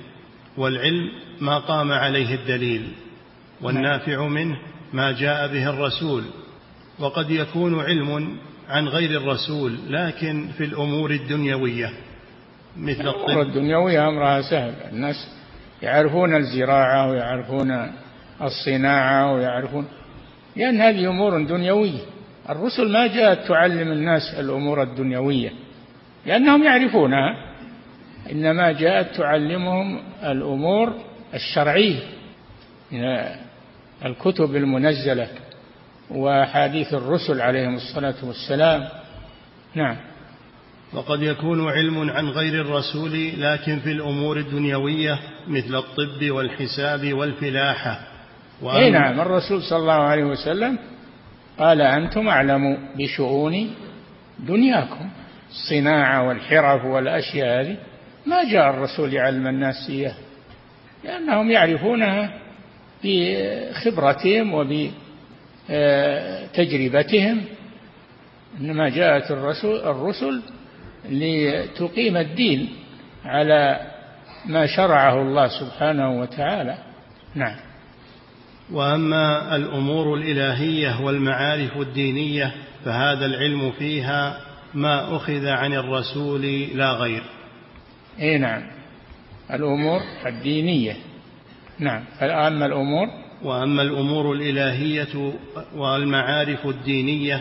[0.57, 2.89] والعلم ما قام عليه الدليل
[3.63, 4.59] والنافع منه
[4.93, 6.25] ما جاء به الرسول
[6.99, 8.37] وقد يكون علم
[8.69, 11.91] عن غير الرسول لكن في الأمور الدنيوية
[12.77, 14.75] مثل الأمور الدنيوية أمرها سهل.
[14.93, 15.29] الناس
[15.83, 17.93] يعرفون الزراعة ويعرفون
[18.43, 19.85] الصناعة ويعرفون
[20.57, 22.01] لأن هذه أمور دنيوية.
[22.51, 25.53] الرسل ما جاءت تعلم الناس الأمور الدنيوية
[26.27, 27.53] لأنهم يعرفونها.
[28.33, 30.93] إنما جاءت تعلمهم الأمور
[31.35, 32.01] الشرعية
[34.05, 35.29] الكتب المنزلة.
[36.15, 38.89] وحديث الرسل عليهم الصلاة والسلام.
[39.75, 39.97] نعم.
[40.93, 48.01] وقد يكون علم عن غير الرسول لكن في الأمور الدنيوية مثل الطب والحساب والفلاحة.
[48.63, 49.21] أي نعم.
[49.21, 50.79] الرسول صلى الله عليه وسلم
[51.59, 53.75] قال أنتم أعلم بشؤون
[54.39, 55.11] دنياكم.
[55.51, 57.77] الصناعة والحرف والأشياء هذه.
[58.27, 60.15] ما جاء الرسول يعلم الناس إياه
[61.05, 62.31] لأنهم يعرفونها
[63.05, 64.55] بخبرتهم
[65.71, 67.45] وبتجربتهم
[68.61, 70.43] إنما جاءت الرسول الرسل
[71.09, 72.69] لتقيم الدين
[73.25, 73.81] على
[74.47, 76.79] ما شرعه الله سبحانه وتعالى.
[77.35, 77.57] نعم.
[78.73, 82.55] وأما الأمور الإلهية والمعارف الدينية
[82.85, 84.41] فهذا العلم فيها
[84.75, 86.43] ما أخذ عن الرسول
[86.75, 87.23] لا غير.
[88.21, 88.63] اي نعم.
[89.51, 90.97] الأمور الدينية.
[91.79, 92.05] نعم.
[92.19, 95.33] فاما الأمور؟ وأما الأمور الإلهية
[95.77, 97.41] والمعارف الدينية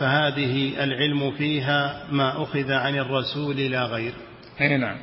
[0.00, 4.12] فهذه العلم فيها ما أخذ عن الرسول لا غير.
[4.60, 4.96] أي نعم.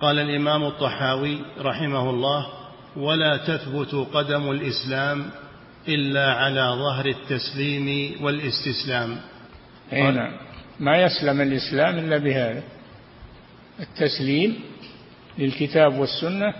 [0.00, 2.46] قال الإمام الطحاوي رحمه الله
[2.96, 5.24] ولا تثبت قدم الإسلام
[5.88, 9.16] إلا على ظهر التسليم والاستسلام.
[9.92, 10.32] أي نعم.
[10.80, 12.62] ما يسلم الإسلام إلا بهذا
[13.80, 14.60] التسليم
[15.38, 16.54] للكتاب والسنة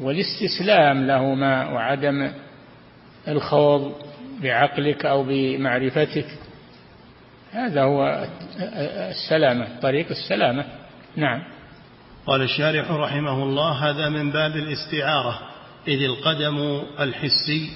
[0.00, 2.30] والاستسلام لهما وعدم
[3.28, 3.92] الخوض
[4.42, 6.26] بعقلك أو بمعرفتك.
[7.52, 8.26] هذا هو
[9.10, 10.64] السلامة طريق السلامة.
[11.16, 11.42] نعم.
[12.26, 15.38] قال الشارح رحمه الله هذا من باب الاستعارة
[15.88, 17.70] إذ القدم الحسي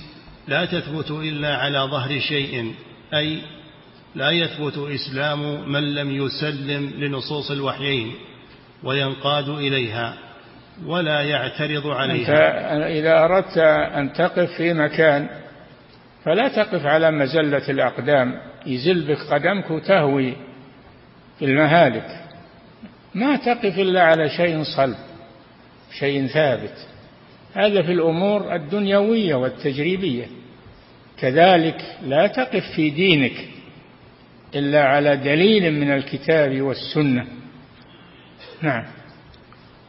[0.49, 2.74] لا تثبت إلا على ظهر شيء
[3.14, 3.42] أي
[4.14, 8.14] لا يثبت إسلام من لم يسلم لنصوص الوحيين
[8.84, 10.14] وينقاد إليها
[10.86, 12.88] ولا يعترض عليها.
[12.88, 13.59] إذا أردت
[13.99, 15.28] أن تقف في مكان
[16.25, 18.41] فلا تقف على مزلة الأقدام.
[18.66, 20.37] يزل بك قدمك وتهوي
[21.39, 22.25] في المهالك.
[23.14, 24.97] ما تقف إلا على شيء صلب
[25.99, 26.87] شيء ثابت.
[27.55, 30.27] هذا في الأمور الدنيوية والتجريبية.
[31.19, 33.49] كذلك لا تقف في دينك
[34.55, 37.27] إلا على دليل من الكتاب والسنة.
[38.62, 38.85] نعم.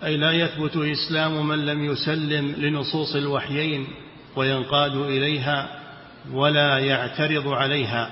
[0.03, 3.87] أي لا يثبت إسلام من لم يسلم لنصوص الوحيين
[4.35, 5.78] وينقاد إليها
[6.33, 8.09] ولا يعترض عليها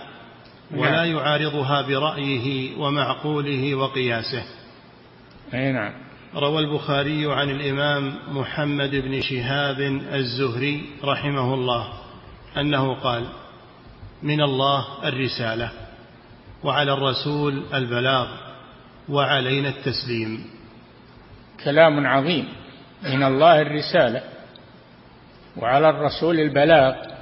[0.71, 1.15] ولا نعم.
[1.15, 4.43] يعارضها برأيه ومعقوله وقياسه.
[5.53, 5.93] أي نعم.
[6.35, 9.81] روى البخاري عن الإمام محمد بن شهاب
[10.13, 11.87] الزهري رحمه الله
[12.57, 13.27] أنه قال
[14.23, 15.71] من الله الرسالة
[16.63, 18.27] وعلى الرسول البلاغ
[19.09, 20.45] وعلينا التسليم.
[21.63, 22.47] كلام عظيم.
[23.03, 24.21] من الله الرسالة
[25.57, 27.16] وعلى الرسول البلاغ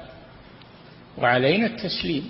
[1.18, 2.24] وعلينا التسليم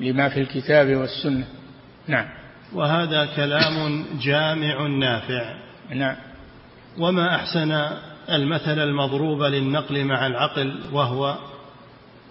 [0.00, 1.46] لما في الكتاب والسنة.
[2.08, 2.28] نعم.
[2.72, 5.54] وهذا كلام جامع نافع.
[5.94, 6.16] نعم.
[6.98, 7.72] وما أحسن
[8.30, 11.38] المثل المضروب للنقل مع العقل وهو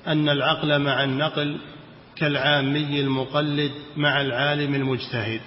[0.08, 1.58] أن العقل مع النقل
[2.16, 5.42] كالعامي المقلد مع العالم المجتهد.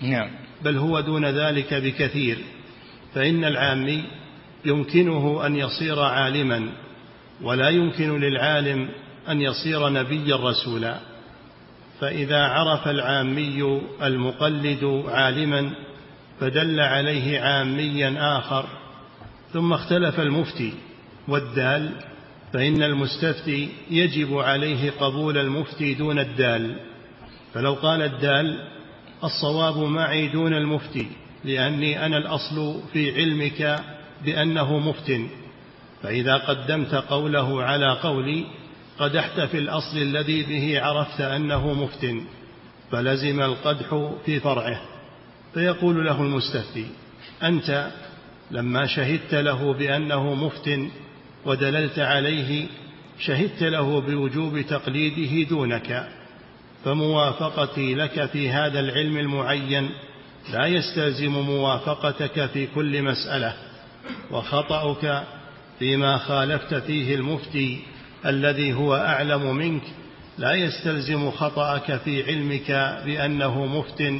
[0.00, 0.30] نعم.
[0.62, 2.38] بل هو دون ذلك بكثير.
[3.14, 4.04] فإن العامي
[4.64, 6.68] يمكنه أن يصير عالما.
[7.42, 8.88] ولا يمكن للعالم
[9.28, 10.98] أن يصير نبيا رسولا.
[12.00, 15.70] فإذا عرف العامي المقلد عالما
[16.40, 18.66] فدل عليه عاميا آخر.
[19.52, 20.72] ثم اختلف المفتي
[21.28, 21.90] والدال
[22.52, 26.76] فإن المستفتي يجب عليه قبول المفتي دون الدال.
[27.54, 28.68] فلو قال الدال
[29.24, 31.06] الصواب معي دون المفتي
[31.44, 33.80] لأني أنا الأصل في علمك
[34.24, 35.20] بأنه مفت.
[36.02, 38.44] فإذا قدمت قوله على قولي
[38.98, 42.06] قدحت في الأصل الذي به عرفت أنه مفت
[42.90, 44.80] فلزم القدح في فرعه.
[45.54, 46.86] فيقول له المستفتي
[47.42, 47.90] أنت
[48.50, 50.78] لما شهدت له بأنه مفت
[51.46, 52.66] ودللت عليه
[53.18, 56.08] شهدت له بوجوب تقليده دونك
[56.84, 59.90] فموافقتي لك في هذا العلم المعين
[60.52, 63.54] لا يستلزم موافقتك في كل مسألة
[64.30, 65.24] وخطأك
[65.82, 67.80] فيما خالفت فيه المفتي
[68.26, 69.82] الذي هو أعلم منك
[70.38, 72.70] لا يستلزم خطأك في علمك
[73.04, 74.12] بأنه مفت.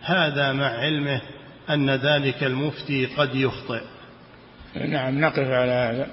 [0.00, 1.20] هذا مع علمه
[1.70, 3.80] أن ذلك المفتي قد يخطئ.
[4.76, 6.06] نعم نقف على هذا.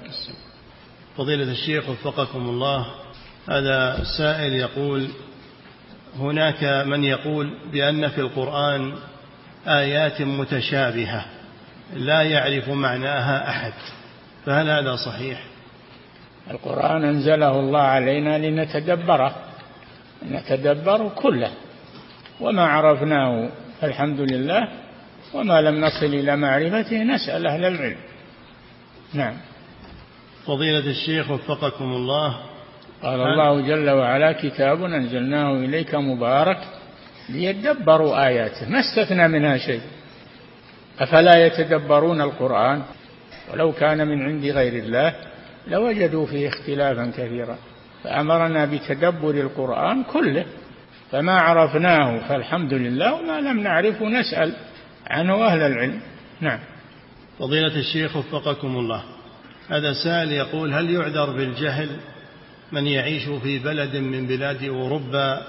[1.16, 2.86] فضيلة الشيخ وفقكم الله
[3.50, 5.08] هذا سائل يقول
[6.16, 8.94] هناك من يقول بأن في القرآن
[9.66, 11.24] آيات متشابهة
[11.94, 13.97] لا يعرف معناها أحد.
[14.46, 15.42] فهل هذا صحيح؟
[16.50, 19.34] القرآن أنزله الله علينا لنتدبره.
[20.30, 21.50] نتدبر كله.
[22.40, 23.48] وما عرفناه
[23.80, 24.68] فالحمد لله.
[25.34, 27.96] وما لم نصل إلى معرفته نسأل أهل العلم.
[29.14, 29.34] نعم.
[30.46, 32.38] فضيلة الشيخ وفقكم الله.
[33.02, 36.58] قال الله جل وعلا كتاب أنزلناه إليك مبارك
[37.28, 38.68] ليدبروا آياته.
[38.68, 39.80] ما استثنى منها شيء؟
[41.00, 42.82] أفلا يتدبرون القرآن؟
[43.52, 45.14] ولو كان من عند غير الله
[45.68, 47.58] لوجدوا فيه اختلافا كثيرا.
[48.04, 50.44] فأمرنا بتدبر القرآن كله.
[51.10, 54.52] فما عرفناه فالحمد لله وما لم نعرفه نسأل
[55.06, 56.00] عنه أهل العلم.
[56.40, 56.58] نعم.
[57.38, 59.04] فضيلة الشيخ وفقكم الله.
[59.68, 61.88] هذا سائل يقول هل يعذر بالجهل
[62.72, 65.42] من يعيش في بلد من بلاد أوروبا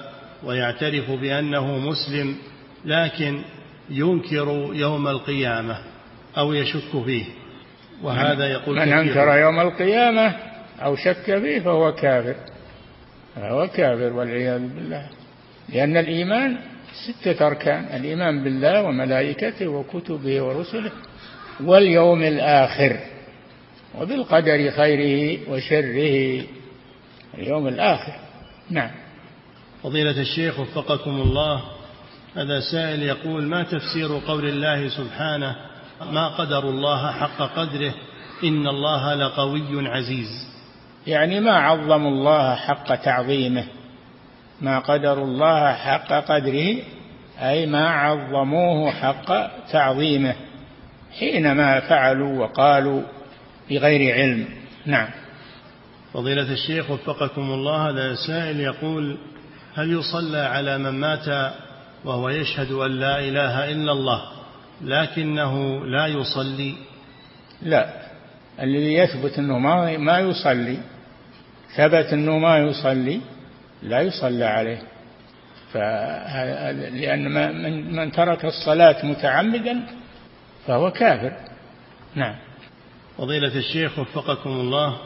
[0.44, 2.36] ويعترف بأنه مسلم
[2.84, 3.42] لكن
[3.90, 5.78] ينكر يوم القيامة
[6.38, 7.24] أو يشك فيه؟
[8.02, 10.36] وهذا يقول من أنكر يوم القيامة
[10.82, 12.34] أو شك فيه فهو كافر.
[13.36, 15.06] فهو كافر والعياذ بالله.
[15.68, 16.56] لأن الإيمان
[17.06, 20.90] ستة أركان الإيمان بالله وملائكته وكتبه ورسله
[21.60, 22.96] واليوم الآخر
[24.00, 26.44] وبالقدر خيره وشره
[27.38, 28.12] اليوم الآخر.
[28.70, 28.90] نعم.
[29.82, 31.62] فضيلة الشيخ وفقكم الله
[32.36, 35.56] هذا سائل يقول ما تفسير قول الله سبحانه
[36.00, 37.94] ما قدر الله حق قدره
[38.44, 40.50] إن الله لقوي عزيز.
[41.06, 43.64] يعني ما عظموا الله حق تعظيمه؟
[44.60, 46.76] ما قدروا الله حق قدره
[47.38, 50.34] أي ما عظموه حق تعظيمه
[51.18, 53.02] حينما فعلوا وقالوا
[53.70, 54.48] بغير علم.
[54.86, 55.08] نعم.
[56.12, 59.18] فضيلة الشيخ وفقكم الله هذا سائل يقول
[59.74, 61.52] هل يصلى على من مات
[62.04, 64.39] وهو يشهد أن لا إله إلا الله؟
[64.82, 66.74] لكنه لا يصلي.
[67.62, 68.00] لا
[68.60, 70.78] الذي يثبت أنه ما ما يصلي
[71.76, 73.20] ثبت أنه ما يصلي
[73.82, 74.82] لا يصلى عليه.
[76.90, 79.86] لأن من, من ترك الصلاة متعمدا
[80.66, 81.32] فهو كافر.
[82.14, 82.34] نعم.
[83.18, 84.96] فضيلة الشيخ وفقكم الله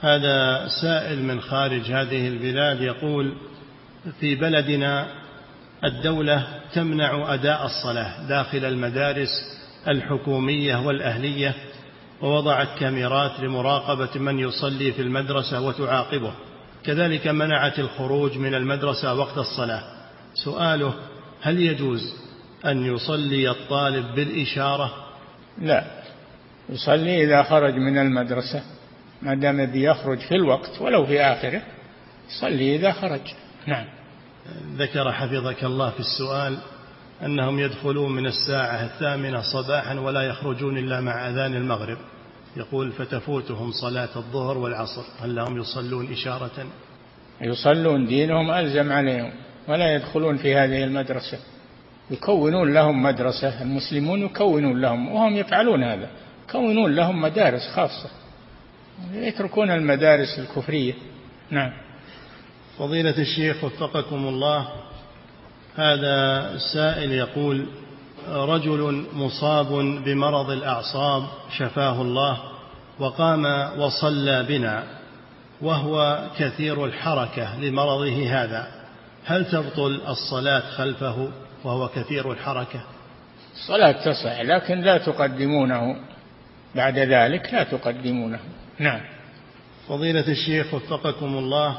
[0.00, 3.34] هذا سائل من خارج هذه البلاد يقول
[4.20, 5.23] في بلدنا
[5.84, 9.28] الدولة تمنع أداء الصلاة داخل المدارس
[9.88, 11.54] الحكومية والأهلية
[12.22, 16.32] ووضعت كاميرات لمراقبة من يصلي في المدرسة وتعاقبه.
[16.84, 19.82] كذلك منعت الخروج من المدرسة وقت الصلاة.
[20.34, 20.94] سؤاله
[21.42, 22.14] هل يجوز
[22.66, 24.94] أن يصلي الطالب بالإشارة؟
[25.58, 25.84] لا.
[26.68, 28.62] يصلي إذا خرج من المدرسة
[29.22, 31.62] ما دام بيخرج في الوقت ولو في آخره
[32.30, 33.20] يصلي إذا خرج.
[33.66, 33.84] نعم.
[34.76, 36.58] ذكر حفظك الله في السؤال
[37.22, 41.98] أنهم يدخلون من الساعة الثامنة صباحا ولا يخرجون إلا مع أذان المغرب.
[42.56, 45.02] يقول فتفوتهم صلاة الظهر والعصر.
[45.20, 46.66] هل لهم يصلون إشارة؟
[47.40, 49.32] يصلون دينهم ألزم عليهم
[49.68, 51.38] ولا يدخلون في هذه المدرسة.
[52.10, 56.10] يكونون لهم مدرسة المسلمون يكونون لهم وهم يفعلون هذا.
[56.48, 58.10] يكونون لهم مدارس خاصة.
[59.12, 60.94] يتركون المدارس الكفرية.
[61.50, 61.83] نعم.
[62.78, 64.68] فضيلة الشيخ وفقكم الله
[65.76, 67.66] هذا سائل يقول
[68.28, 69.66] رجل مصاب
[70.04, 71.24] بمرض الأعصاب
[71.58, 72.38] شفاه الله
[72.98, 73.44] وقام
[73.80, 74.84] وصلى بنا
[75.62, 78.66] وهو كثير الحركة لمرضه هذا
[79.24, 81.28] هل تبطل الصلاة خلفه
[81.64, 82.80] وهو كثير الحركة؟
[83.54, 85.96] الصلاة تصح لكن لا تقدمونه.
[86.74, 88.38] بعد ذلك لا تقدمونه.
[88.78, 89.00] نعم.
[89.88, 91.78] فضيلة الشيخ وفقكم الله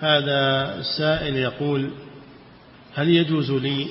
[0.00, 1.90] هذا سائل يقول
[2.94, 3.88] هل يجوز لي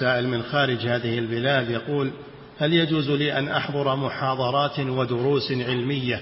[0.00, 2.10] سائل من خارج هذه البلاد يقول
[2.58, 6.20] هل يجوز لي أن أحضر محاضرات ودروس علمية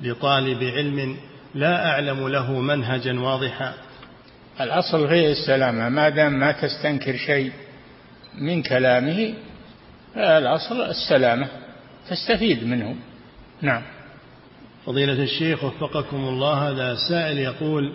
[0.00, 1.16] لطالب علم
[1.54, 3.74] لا أعلم له منهجا واضحا؟
[4.60, 5.88] الأصل فيه السلامة.
[5.88, 7.52] ما دام ما تستنكر شيء
[8.38, 9.34] من كلامه
[10.16, 11.48] الأصل السلامة.
[12.10, 12.96] تستفيد منه.
[13.62, 13.82] نعم.
[14.86, 17.92] فضيلة الشيخ وفقكم الله هذا سائل يقول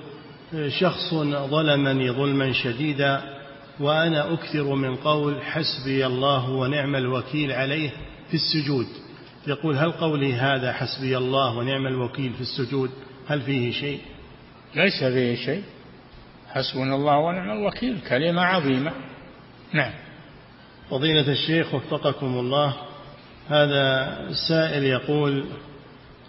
[0.68, 1.14] شخص
[1.50, 3.22] ظلمني ظلما شديدا
[3.80, 7.89] وأنا أكثر من قول حسبي الله ونعم الوكيل عليه
[8.28, 8.88] في السجود.
[9.48, 12.89] يقول هل قولي هذا حسبي الله ونعم الوكيل في السجود؟
[13.28, 14.00] هل فيه شيء؟
[14.76, 15.64] ليس فيه شيء.
[16.50, 18.00] حسبنا الله ونعم الوكيل.
[18.10, 18.91] كلمة عظيمة.
[19.74, 19.93] نعم.
[20.89, 22.74] فضيلة الشيخ وفقكم الله
[23.50, 24.18] هذا
[24.48, 25.45] سائل يقول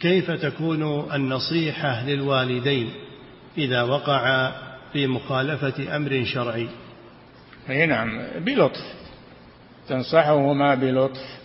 [0.01, 2.91] كيف تكون النصيحة للوالدين؟
[3.59, 4.53] إذا وقع
[4.93, 6.69] في مخالفة أمر شرعي.
[7.71, 8.95] أي نعم بلطف.
[9.89, 11.39] تنصحهما بلطف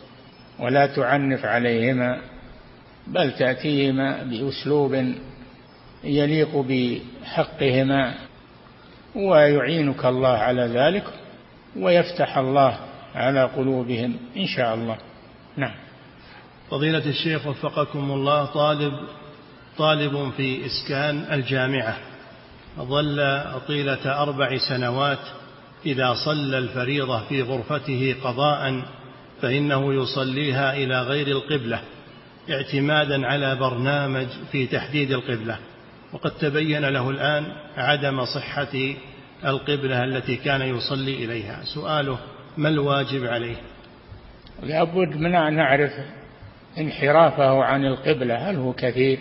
[0.60, 2.22] ولا تعنف عليهما
[3.08, 5.06] بل تأتيهما بأسلوب
[6.04, 8.14] يليق بحقهما.
[9.16, 11.04] ويعينك الله على ذلك
[11.76, 12.80] ويفتح الله
[13.16, 14.98] على قلوبهم إن شاء الله.
[15.58, 15.76] نعم.
[16.70, 18.94] فضيلة الشيخ وفقكم الله طالب
[19.78, 21.98] طالب في إسكان الجامعة.
[22.80, 25.20] ظل طيلة أربع سنوات
[25.86, 28.84] إذا صلى الفريضة في غرفته قضاء
[29.42, 31.80] فإنه يصليها إلى غير القبلة
[32.50, 35.58] اعتمادا على برنامج في تحديد القبلة.
[36.14, 37.46] وقد تبين له الآن
[37.78, 38.94] عدم صحة
[39.46, 41.62] القبلة التي كان يصلي إليها.
[41.64, 42.20] سؤاله
[42.58, 43.56] ما الواجب عليه؟
[44.64, 45.92] لابد من أن نعرف
[46.78, 49.20] انحرافه عن القبلة هل هو كثير؟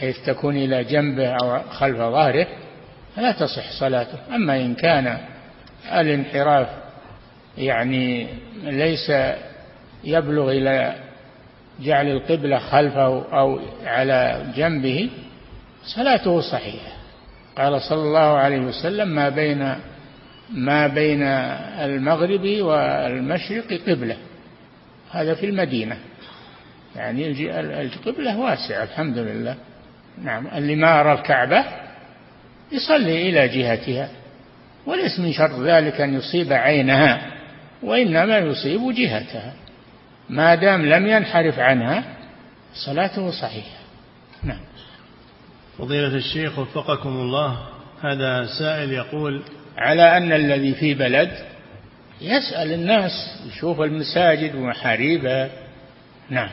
[0.00, 2.46] حيث تكون إلى جنبه أو خلف ظهره
[3.16, 4.18] فلا تصح صلاته.
[4.34, 5.18] أما إن كان
[5.92, 6.68] الانحراف
[7.58, 8.26] يعني
[8.62, 9.12] ليس
[10.04, 10.94] يبلغ إلى
[11.80, 15.10] جعل القبلة خلفه أو على جنبه
[15.84, 16.92] صلاته صحيحة.
[17.58, 19.74] قال صلى الله عليه وسلم ما بين
[20.50, 24.16] ما بين المغرب والمشرق قبلة.
[25.10, 25.96] هذا في المدينة.
[26.96, 29.56] يعني القبلة واسعة الحمد لله.
[30.22, 31.64] نعم اللي ما أرى الكعبة
[32.72, 34.08] يصلي إلى جهتها
[34.86, 37.20] وليس من شرط ذلك أن يصيب عينها
[37.82, 39.54] وإنما يصيب جهتها.
[40.28, 42.04] ما دام لم ينحرف عنها
[42.74, 43.78] صلاته صحيحة.
[44.42, 44.60] نعم.
[45.78, 47.58] فضيلة الشيخ وفقكم الله
[48.02, 49.42] هذا سائل يقول
[49.78, 51.30] على أن الذي في بلد
[52.20, 53.12] يسأل الناس
[53.48, 55.50] يشوف المساجد ومحاريبها.
[56.30, 56.50] نعم.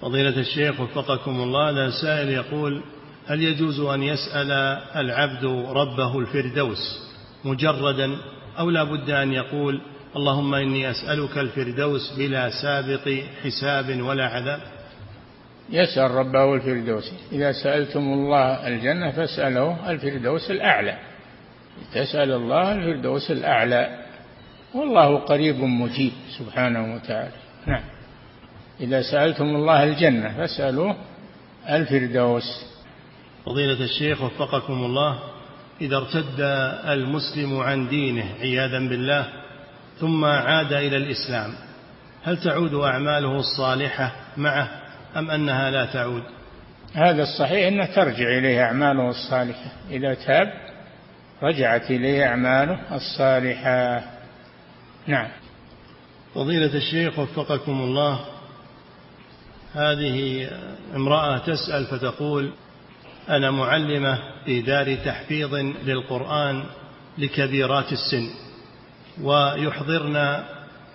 [0.00, 2.82] فضيلة الشيخ وفقكم الله هذا سائل يقول
[3.26, 4.50] هل يجوز أن يسأل
[4.96, 7.08] العبد ربه الفردوس
[7.44, 8.16] مجردا؟
[8.58, 9.80] أو لا بد أن يقول
[10.16, 14.60] اللهم إني أسألك الفردوس بلا سابق حساب ولا عذاب؟
[15.70, 17.12] يسأل ربه الفردوس.
[17.32, 20.98] إذا سألتم الله الجنة فاسأله الفردوس الأعلى.
[21.94, 24.04] تسأل الله الفردوس الأعلى.
[24.74, 27.32] والله قريب مجيب سبحانه وتعالى.
[27.66, 27.95] نعم.
[28.80, 30.96] إذا سألتم الله الجنة فاسألوه
[31.70, 32.66] الفردوس.
[33.46, 35.18] فضيلة الشيخ وفقكم الله
[35.80, 36.40] إذا ارتد
[36.88, 39.26] المسلم عن دينه عياذا بالله
[40.00, 41.54] ثم عاد إلى الإسلام
[42.24, 44.68] هل تعود أعماله الصالحة معه
[45.16, 46.22] أم أنها لا تعود؟
[46.94, 49.70] هذا الصحيح أنه ترجع إليه أعماله الصالحة.
[49.90, 50.52] إذا تاب
[51.42, 54.04] رجعت إليه أعماله الصالحة.
[55.06, 55.28] نعم.
[56.34, 58.20] فضيلة الشيخ وفقكم الله
[59.76, 60.48] هذه
[60.96, 62.52] امرأة تسأل فتقول
[63.28, 65.54] أنا معلمة في دار تحفيظ
[65.84, 66.64] للقرآن
[67.18, 68.30] لكبيرات السن
[69.22, 70.44] ويحضرن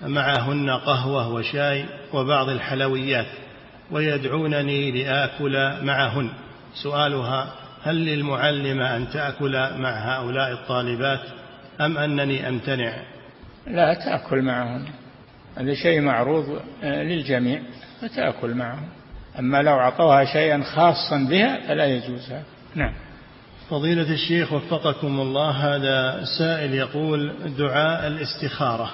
[0.01, 3.27] معهن قهوة وشاي وبعض الحلويات
[3.91, 6.29] ويدعونني لآكل معهن.
[6.83, 7.53] سؤالها
[7.83, 11.21] هل للمعلمة أن تأكل مع هؤلاء الطالبات
[11.81, 12.93] أم أنني أمتنع؟
[13.67, 14.85] لا تأكل معهن.
[15.57, 17.61] هذا شيء معروض للجميع.
[18.01, 18.87] فتأكل معهم
[19.39, 22.43] أما لو أعطوها شيئا خاصا بها فلا يجوز هذا.
[22.75, 22.93] نعم.
[23.69, 28.91] فضيلة الشيخ وفقكم الله هذا سائل يقول دعاء الاستخارة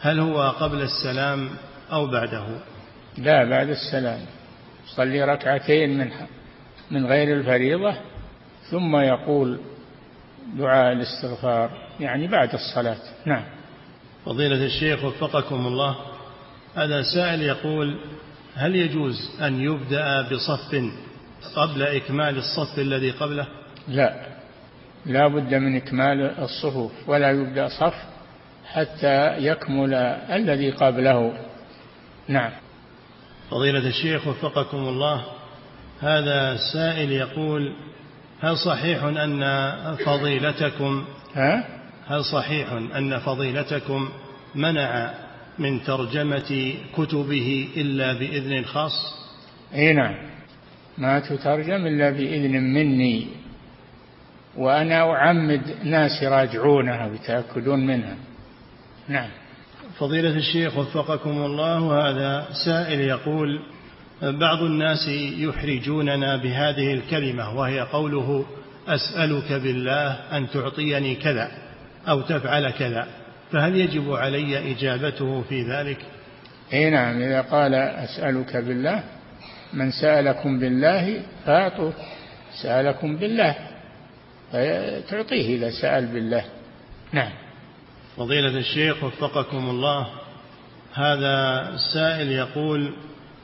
[0.00, 1.50] هل هو قبل السلام
[1.92, 2.44] أو بعده؟
[3.18, 4.20] لا بعد السلام.
[4.86, 6.10] صلي ركعتين من
[6.90, 7.94] من غير الفريضة
[8.70, 9.58] ثم يقول
[10.58, 11.70] دعاء الاستغفار
[12.00, 12.96] يعني بعد الصلاة.
[13.26, 13.44] نعم.
[14.24, 15.96] فضيلة الشيخ وفقكم الله
[16.76, 17.98] هذا سائل يقول
[18.54, 20.92] هل يجوز أن يبدأ بصف
[21.56, 23.46] قبل إكمال الصف الذي قبله؟
[23.88, 24.26] لا.
[25.06, 27.94] لا بد من إكمال الصفوف ولا يبدأ صف
[28.66, 31.38] حتى يكمل الذي قبله.
[32.28, 32.50] نعم.
[33.50, 35.24] فضيلة الشيخ وفقكم الله
[36.00, 37.72] هذا سائل يقول
[38.40, 41.64] هل صحيح أن فضيلتكم ها؟
[42.06, 44.08] هل صحيح أن فضيلتكم
[44.54, 45.14] منع
[45.58, 49.14] من ترجمة كتبه إلا بإذن خاص؟
[49.74, 50.14] أي نعم.
[50.98, 53.26] ما تترجم إلا بإذن مني.
[54.56, 58.16] وأنا أعمد ناس يراجعونها ويتأكدون منها.
[59.08, 59.28] نعم.
[59.98, 63.60] فضيلة الشيخ وفقكم الله هذا سائل يقول
[64.22, 68.46] بعض الناس يحرجوننا بهذه الكلمة وهي قوله
[68.88, 71.50] أسألك بالله أن تعطيني كذا
[72.08, 73.23] أو تفعل كذا.
[73.54, 75.98] فهل يجب علي إجابته في ذلك؟
[76.72, 79.02] إي نعم إذا قال أسألك بالله
[79.72, 81.92] من سألكم بالله فأعطوه
[82.62, 83.56] سألكم بالله
[84.52, 86.44] فتعطيه إذا سأل بالله.
[87.12, 87.32] نعم.
[88.16, 90.06] فضيلة الشيخ وفقكم الله
[90.94, 92.92] هذا سائل يقول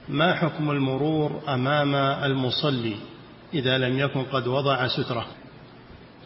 [0.09, 1.95] ما حكم المرور أمام
[2.25, 2.97] المصلي
[3.55, 5.27] إذا لم يكن قد وضع سترة؟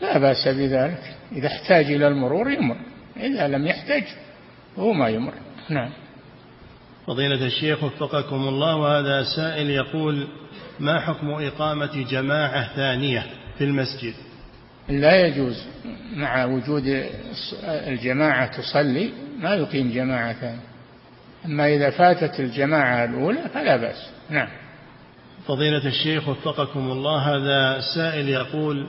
[0.02, 2.76] لا بأس بذلك إذا احتاج إلى المرور يمر.
[3.16, 4.04] إذا لم يحتج
[4.78, 5.32] هو ما يمر.
[5.68, 5.90] نعم.
[7.06, 10.28] فضيلة الشيخ وفقكم الله وهذا سائل يقول
[10.80, 13.26] ما حكم إقامة جماعة ثانية
[13.58, 14.14] في المسجد؟
[14.88, 15.66] لا يجوز.
[16.16, 17.08] مع وجود
[17.64, 20.60] الجماعة تصلي ما يقيم جماعة ثانية.
[21.44, 24.10] أما إذا فاتت الجماعة الأولى فلا بأس.
[24.30, 24.48] نعم.
[25.46, 28.88] فضيلة الشيخ وفقكم الله هذا سائل يقول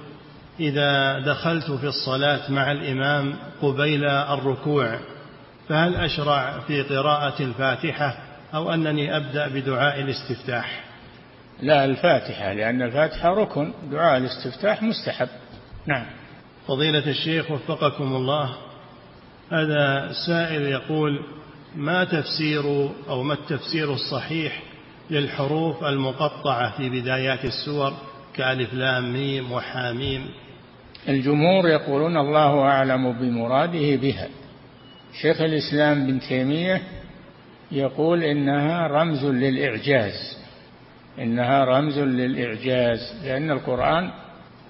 [0.59, 4.99] إذا دخلت في الصلاة مع الإمام قبيل الركوع
[5.69, 8.17] فهل أشرع في قراءة الفاتحة
[8.53, 10.83] أو أنني أبدأ بدعاء الاستفتاح؟
[11.61, 15.27] لا الفاتحة لأن الفاتحة ركن دعاء الاستفتاح مستحب.
[15.85, 16.05] نعم.
[16.67, 18.55] فضيلة الشيخ وفقكم الله
[19.51, 21.19] هذا سائل يقول
[21.75, 24.63] ما تفسير أو ما التفسير الصحيح
[25.09, 27.93] للحروف المقطعة في بدايات السور
[28.33, 30.29] كألف لام ميم وحاميم
[31.09, 34.27] الجمهور يقولون الله أعلم بمراده بها.
[35.21, 36.81] شيخ الإسلام بن تيمية
[37.71, 40.37] يقول إنها رمز للإعجاز
[41.19, 44.11] إنها رمز للإعجاز لأن القرآن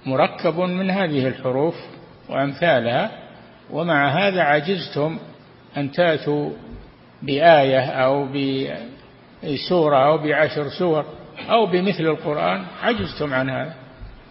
[0.06, 1.74] مركب من هذه الحروف
[2.28, 3.10] وأمثالها
[3.70, 5.18] ومع هذا عجزتم
[5.76, 6.50] أن تأتوا
[7.22, 8.28] بآية أو
[9.44, 11.04] بسورة أو بعشر سور
[11.50, 13.74] أو بمثل القرآن عجزتم عن هذا.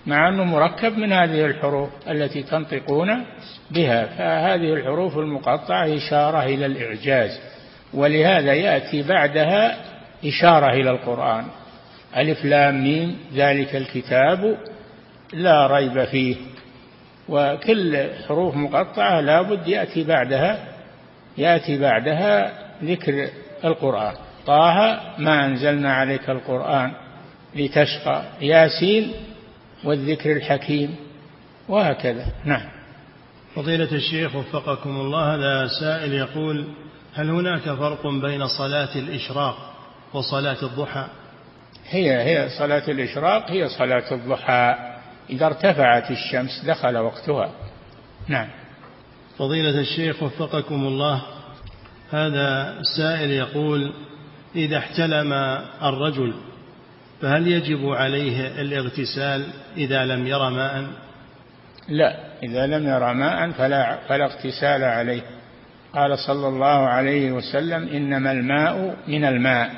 [0.08, 3.26] مع أنه مركب من هذه الحروف التي تنطقون
[3.72, 4.06] بها.
[4.06, 7.40] فهذه الحروف المقطعة إشارة إلى الإعجاز
[7.94, 9.78] ولهذا يأتي بعدها
[10.26, 11.46] إشارة إلى القرآن.
[12.18, 14.58] ألف لام ميم ذلك الكتاب
[15.34, 16.36] لا ريب فيه.
[17.30, 20.58] وكل حروف مقطعة لابد يأتي بعدها
[21.38, 22.52] يأتي بعدها
[22.84, 23.28] ذكر
[23.66, 24.14] القرآن.
[24.48, 26.92] طه ما أنزلنا عليك القرآن
[27.56, 28.24] لتشقى.
[28.42, 29.12] ياسين
[29.86, 30.96] والذكر الحكيم
[31.70, 32.26] وهكذا.
[32.46, 32.70] نعم.
[33.56, 36.68] فضيلة الشيخ وفقكم الله هذا سائل يقول
[37.14, 39.74] هل هناك فرق بين صلاة الإشراق
[40.14, 41.08] وصلاة الضحى؟
[41.90, 44.76] هي هي صلاة الإشراق هي صلاة الضحى.
[45.30, 47.52] إذا ارتفعت الشمس دخل وقتها.
[48.28, 48.48] نعم.
[49.38, 51.22] فضيلة الشيخ وفقكم الله
[52.12, 53.94] هذا سائل يقول
[54.56, 55.34] إذا احتلم
[55.84, 56.34] الرجل
[57.22, 59.46] فهل يجب عليه الاغتسال
[59.78, 60.88] إذا لم ير ماء؟
[61.90, 65.22] لا إذا لم ير ماء فلا, فلا اغتسال عليه.
[65.94, 69.72] قال صلى الله عليه وسلم إنما الماء من الماء.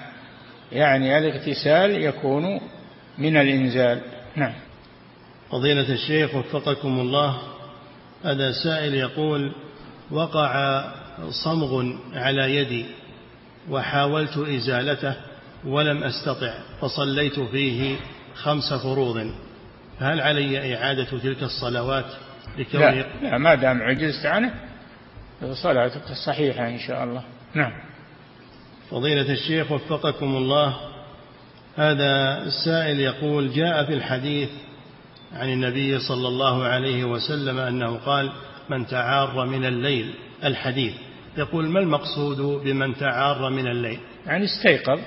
[0.71, 2.61] يعني الاغتسال يكون
[3.17, 4.01] من الإنزال.
[4.35, 4.53] نعم.
[5.51, 7.37] فضيلة الشيخ وفقكم الله
[8.23, 9.51] هذا سائل يقول
[10.11, 10.83] وقع
[11.43, 12.85] صمغ على يدي
[13.69, 15.15] وحاولت إزالته
[15.65, 17.95] ولم أستطع فصليت فيه
[18.35, 19.31] خمس فروض.
[19.99, 22.05] فهل علي إعادة تلك الصلوات
[22.73, 24.53] لا, لا ما دام عجزت عنه
[25.53, 27.23] صلاتك صحيحة إن شاء الله.
[27.53, 27.71] نعم.
[28.91, 30.77] فضيلة الشيخ وفقكم الله
[31.75, 34.49] هذا السائل يقول جاء في الحديث
[35.33, 38.31] عن النبي صلى الله عليه وسلم أنه قال
[38.69, 40.13] من تعار من الليل.
[40.43, 40.93] الحديث.
[41.37, 44.99] يقول ما المقصود بمن تعار من الليل؟ يعني استيقظ.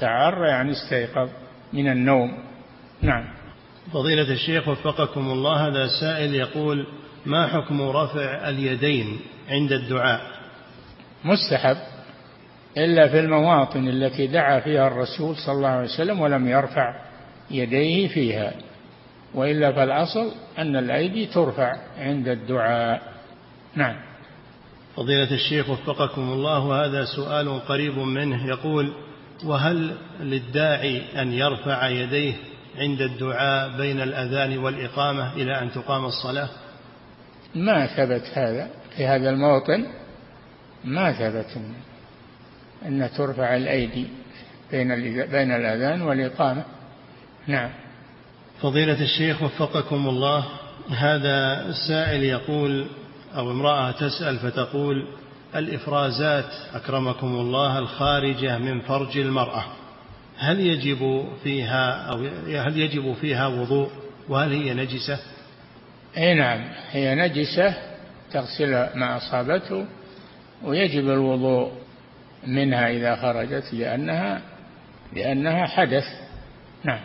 [0.00, 1.28] تعار يعني استيقظ
[1.72, 2.38] من النوم.
[3.02, 3.24] نعم.
[3.92, 6.86] فضيلة الشيخ وفقكم الله هذا سائل يقول
[7.26, 10.20] ما حكم رفع اليدين عند الدعاء؟
[11.24, 11.76] مستحب
[12.76, 16.94] إلا في المواطن التي دعا فيها الرسول صلى الله عليه وسلم ولم يرفع
[17.50, 18.52] يديه فيها.
[19.34, 23.02] وإلا فالأصل أن الأيدي ترفع عند الدعاء.
[23.74, 23.96] نعم.
[24.96, 28.46] فضيلة الشيخ وفقكم الله وهذا سؤال قريب منه.
[28.46, 28.92] يقول
[29.44, 32.34] وهل للداعي أن يرفع يديه
[32.78, 36.48] عند الدعاء بين الأذان والإقامة إلى أن تقام الصلاة؟
[37.54, 39.86] ما ثبت هذا في هذا الموطن
[40.84, 41.60] ما ثبت
[42.86, 44.06] أن ترفع الأيدي
[44.70, 44.88] بين
[45.26, 46.64] بين الأذان والإقامة.
[47.46, 47.70] نعم.
[48.62, 50.44] فضيلة الشيخ وفقكم الله
[50.90, 52.86] هذا سائل يقول
[53.36, 55.06] أو امرأة تسأل فتقول
[55.56, 59.64] الإفرازات أكرمكم الله الخارجة من فرج المرأة.
[60.38, 62.16] هل يجب فيها أو
[62.66, 63.90] هل يجب فيها وضوء؟
[64.28, 65.18] وهل هي نجسة؟
[66.16, 67.74] أي نعم هي نجسة
[68.32, 69.86] تغسل ما أصابته
[70.64, 71.72] ويجب الوضوء
[72.46, 74.42] منها إذا خرجت لأنها
[75.12, 76.04] لأنها حدث.
[76.84, 77.00] نعم.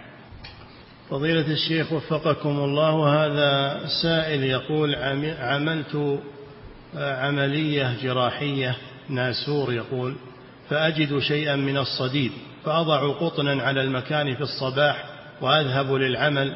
[1.09, 4.95] فضيلة الشيخ وفقكم الله هذا سائل يقول
[5.39, 6.21] عملت
[6.95, 8.75] عملية جراحية
[9.09, 10.15] ناسور يقول
[10.69, 12.31] فأجد شيئا من الصديد
[12.65, 15.05] فأضع قطنا على المكان في الصباح
[15.41, 16.53] وأذهب للعمل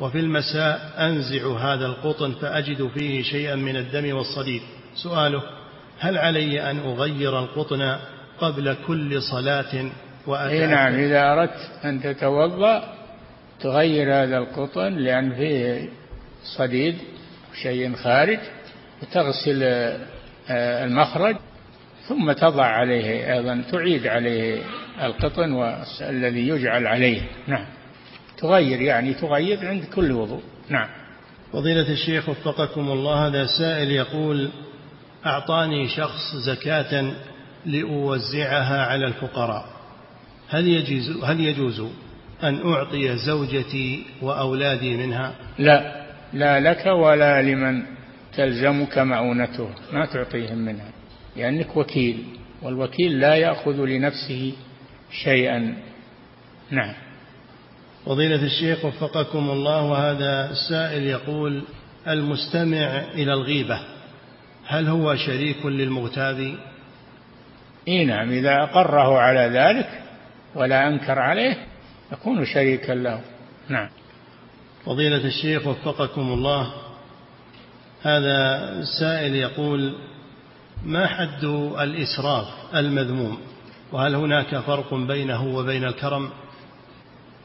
[0.00, 4.62] وفي المساء أنزع هذا القطن فأجد فيه شيئا من الدم والصديد.
[4.94, 5.42] سؤاله
[5.98, 7.96] هل علي أن أغير القطن
[8.40, 9.90] قبل كل صلاة
[10.26, 12.94] وأتأكد نعم إذا أردت أن تتوضأ
[13.60, 15.88] تغير هذا القطن لأن فيه
[16.58, 16.98] صديد
[17.62, 18.38] شيء خارج
[19.02, 21.36] وتغسل آه، المخرج
[22.08, 24.62] ثم تضع عليه أيضا تعيد عليه
[25.02, 27.22] القطن الذي يجعل عليه.
[27.46, 27.64] نعم.
[28.38, 30.42] تغير يعني تغير عند كل وضوء.
[30.68, 30.88] نعم.
[31.52, 34.50] فضيلة الشيخ وفقكم الله هذا سائل يقول
[35.26, 37.12] أعطاني شخص زكاة
[37.66, 39.64] لأوزعها على الفقراء.
[40.48, 41.82] هل يجوز هل يجوز
[42.42, 46.06] أن أعطي زوجتي وأولادي منها؟ لا.
[46.32, 47.97] لا لك ولا لمن؟
[48.38, 50.90] تلزمك مؤونته ما تعطيهم منها
[51.36, 52.24] لأنك وكيل
[52.62, 54.52] والوكيل لا يأخذ لنفسه
[55.24, 55.76] شيئا.
[56.70, 56.94] نعم.
[58.06, 61.64] فضيلة الشيخ وفقكم الله وهذا السائل يقول
[62.08, 63.80] المستمع إلى الغيبة
[64.66, 66.54] هل هو شريك للمغتاب؟
[67.88, 69.88] إي نعم إذا أقره على ذلك
[70.54, 71.56] ولا أنكر عليه
[72.12, 73.20] يكون شريكا له.
[73.68, 73.88] نعم.
[74.84, 76.87] فضيلة الشيخ وفقكم الله
[78.02, 78.70] هذا
[79.00, 79.94] سائل يقول
[80.84, 81.44] ما حد
[81.80, 83.38] الإسراف المذموم؟
[83.92, 86.30] وهل هناك فرق بينه وبين الكرم؟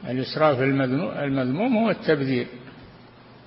[0.08, 2.46] الإسراف المذموم هو التبذير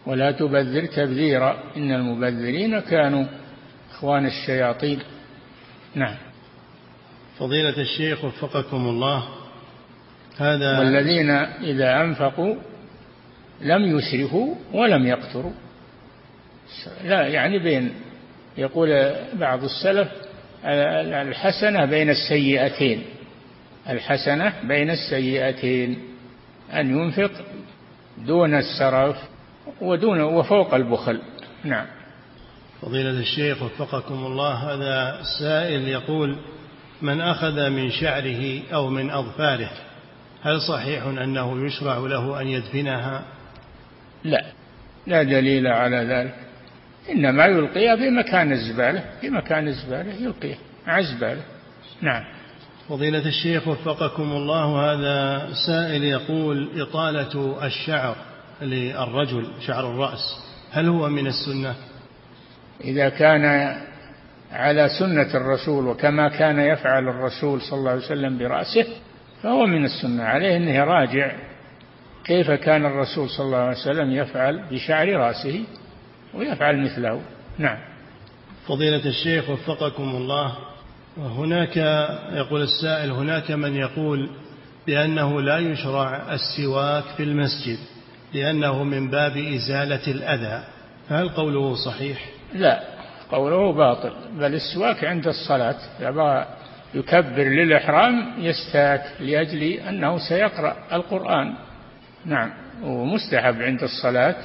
[0.06, 3.26] ولا تبذر تبذيرا إن المبذرين كانوا
[3.92, 5.00] إخوان الشياطين.
[5.96, 6.16] نعم.
[7.40, 9.24] فضيلة الشيخ وفقكم الله
[10.38, 11.30] هذا والذين
[11.64, 12.56] إذا أنفقوا
[13.62, 15.52] لم يسرفوا ولم يقتروا.
[17.04, 17.94] لا يعني بين
[18.58, 20.08] يقول بعض السلف
[20.66, 23.04] الحسنة بين السيئتين
[23.90, 26.00] الحسنة بين السيئتين
[26.74, 27.32] أن ينفق
[28.18, 29.18] دون السرف
[29.82, 31.22] ودون وفوق البخل.
[31.64, 31.86] نعم.
[32.82, 36.38] فضيلة الشيخ وفقكم الله هذا سائل يقول
[37.02, 39.72] من أخذ من شعره أو من أظفاره
[40.44, 43.24] هل صحيح أنه يشرع له أن يدفنها؟
[44.24, 44.44] لا
[45.08, 46.47] لا دليل على ذلك.
[47.10, 51.42] إنما يلقيها في مكان الزبالة في مكان الزبالة يلقيها مع الزبالة.
[52.02, 52.24] نعم.
[52.90, 58.16] فضيلة الشيخ وفقكم الله هذا سائل يقول إطالة الشعر
[58.62, 60.40] للرجل شعر الرأس
[60.72, 61.76] هل هو من السنة؟
[62.84, 63.76] إذا كان
[64.52, 68.86] على سنة الرسول وكما كان يفعل الرسول صلى الله عليه وسلم برأسه
[69.44, 71.32] فهو من السنة عليه أنه راجع
[72.26, 75.64] كيف كان الرسول صلى الله عليه وسلم يفعل بشعر رأسه.
[76.34, 77.22] ويفعل مثله.
[77.58, 77.78] نعم.
[78.68, 80.58] فضيلة الشيخ وفقكم الله.
[81.18, 81.78] هناك
[82.32, 84.30] يقول السائل هناك من يقول
[84.88, 87.78] بأنه لا يشرع السواك في المسجد
[88.34, 90.64] لأنه من باب إزالة الأذى.
[91.10, 92.84] فهل قوله صحيح؟ لا.
[93.32, 94.14] قوله باطل.
[94.40, 96.46] بل السواك عند الصلاة يبغى
[96.94, 101.54] يكبر للإحرام يستاك لأجل أنه سيقرأ القرآن.
[102.26, 102.52] نعم.
[102.84, 104.36] ومستحب عند الصلاة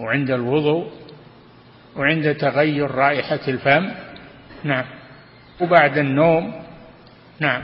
[0.00, 0.90] وعند الوضوء
[1.96, 3.90] وعند تغير رائحة الفم.
[4.64, 4.84] نعم.
[5.60, 6.62] وبعد النوم.
[7.40, 7.62] نعم.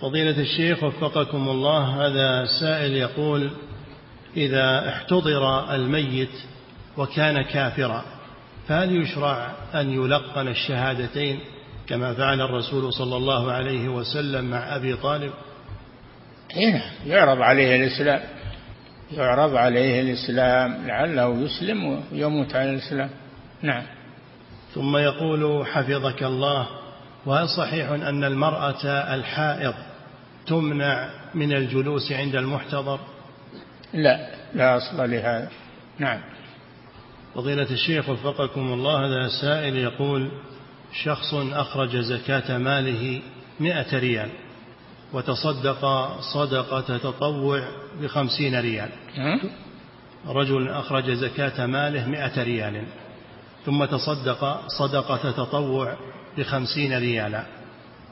[0.00, 3.50] فضيلة الشيخ وفقكم الله هذا سائل يقول
[4.36, 6.30] إذا احتضر الميت
[6.96, 8.04] وكان كافرا
[8.68, 11.40] فهل يشرع أن يلقن الشهادتين
[11.86, 15.32] كما فعل الرسول صلى الله عليه وسلم مع أبي طالب؟
[16.56, 18.20] هنا يعرض عليه الإسلام.
[19.12, 23.10] يعرض عليه الإسلام لعله يسلم ويموت على الإسلام.
[23.62, 23.82] نعم.
[24.74, 26.66] ثم يقول حفظك الله
[27.26, 29.74] وهل صحيح أن المرأة الحائض
[30.46, 33.00] تمنع من الجلوس عند المحتضر؟
[33.92, 35.48] لا لا أصل لهذا.
[35.98, 36.20] نعم.
[37.34, 40.30] فضيلة الشيخ وفقكم الله هذا سائل يقول
[41.04, 43.22] شخص أخرج زكاة ماله
[43.60, 44.30] مئة ريال.
[45.12, 47.62] وتصدق صدقة تطوع
[48.02, 48.88] بخمسين ريال.
[50.26, 52.82] رجل أخرج زكاة ماله مئة ريال.
[53.66, 55.96] ثم تصدق صدقة تطوع
[56.38, 57.44] بخمسين ريالا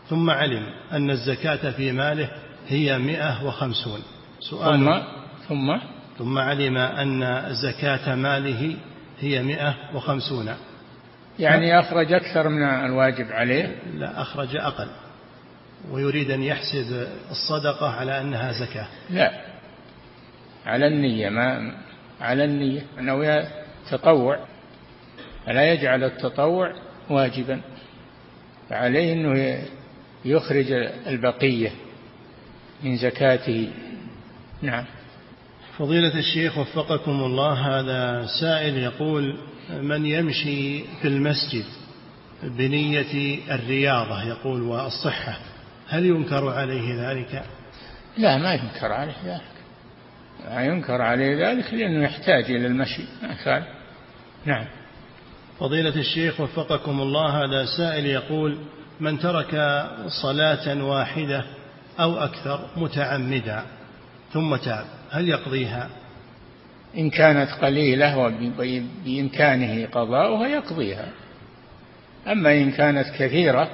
[0.09, 2.28] ثم علم أن الزكاة في ماله
[2.68, 4.01] هي مئة وخمسون.
[4.40, 4.78] سؤال.
[4.78, 4.90] ثم؟
[5.49, 5.78] ثم؟
[6.18, 8.76] ثم علم أن زكاة ماله
[9.20, 10.55] هي مئة وخمسون.
[11.38, 14.88] يعني أخرج أكثر من الواجب عليه؟ لا أخرج أقل.
[15.91, 18.87] ويريد أن يحسب الصدقة على أنها زكاة.
[19.11, 19.41] لا.
[20.66, 21.74] على النية ما
[22.20, 22.83] على النية.
[22.99, 23.49] أنه
[23.91, 24.39] تطوع
[25.47, 26.74] فلا يجعل التطوع
[27.11, 27.61] واجبا؟
[28.70, 29.62] فعليه أنه
[30.24, 30.72] يخرج
[31.07, 31.70] البقية
[32.83, 33.70] من زكاته.
[34.62, 34.85] نعم.
[35.79, 39.37] فضيلة الشيخ وفقكم الله هذا سائل يقول
[39.70, 41.64] من يمشي في المسجد
[42.43, 45.39] بنية الرياضة؟ يقول والصحة.
[45.89, 47.43] هل ينكر عليه ذلك؟
[48.18, 49.59] لا ما ينكر عليه ذلك.
[50.45, 53.03] لا ينكر عليه ذلك لأنه يحتاج إلى المشي.
[53.22, 53.64] ما
[54.47, 54.64] نعم.
[55.59, 58.59] فضيلة الشيخ وفقكم الله هذا سائل يقول
[59.01, 59.51] من ترك
[60.22, 61.45] صلاة واحدة
[62.01, 63.62] أو أكثر متعمدا
[64.32, 65.89] ثم تاب هل يقضيها؟
[66.99, 71.09] إن كانت قليلة وبإمكانه قضاؤها يقضيها.
[72.26, 73.70] أما إن كانت كثيرة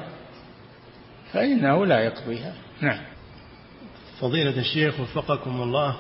[1.34, 2.54] فإنه لا يقضيها.
[2.80, 3.00] نعم.
[4.20, 5.96] فضيلة الشيخ وفقكم الله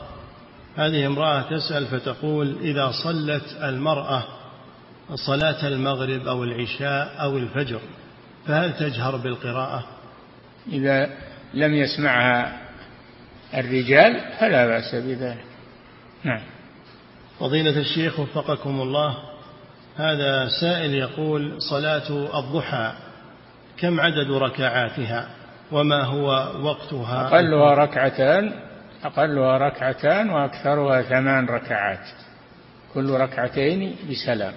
[0.76, 4.24] هذه امرأة تسأل فتقول إذا صلت المرأة
[5.14, 7.80] صلاة المغرب أو العشاء أو الفجر
[8.46, 9.84] فهل تجهر بالقراءة؟
[10.72, 11.10] إذا
[11.54, 12.60] لم يسمعها
[13.54, 15.44] الرجال فلا بأس بذلك.
[16.24, 16.40] نعم.
[17.40, 19.16] فضيلة الشيخ وفقكم الله
[19.96, 22.92] هذا سائل يقول صلاة الضحى
[23.78, 25.28] كم عدد ركعاتها
[25.72, 26.26] وما هو
[26.62, 28.52] وقتها؟ أقلها ركعتان
[29.04, 32.06] أقلها ركعتان وأكثرها ثمان ركعات
[32.94, 34.52] كل ركعتين بسلام.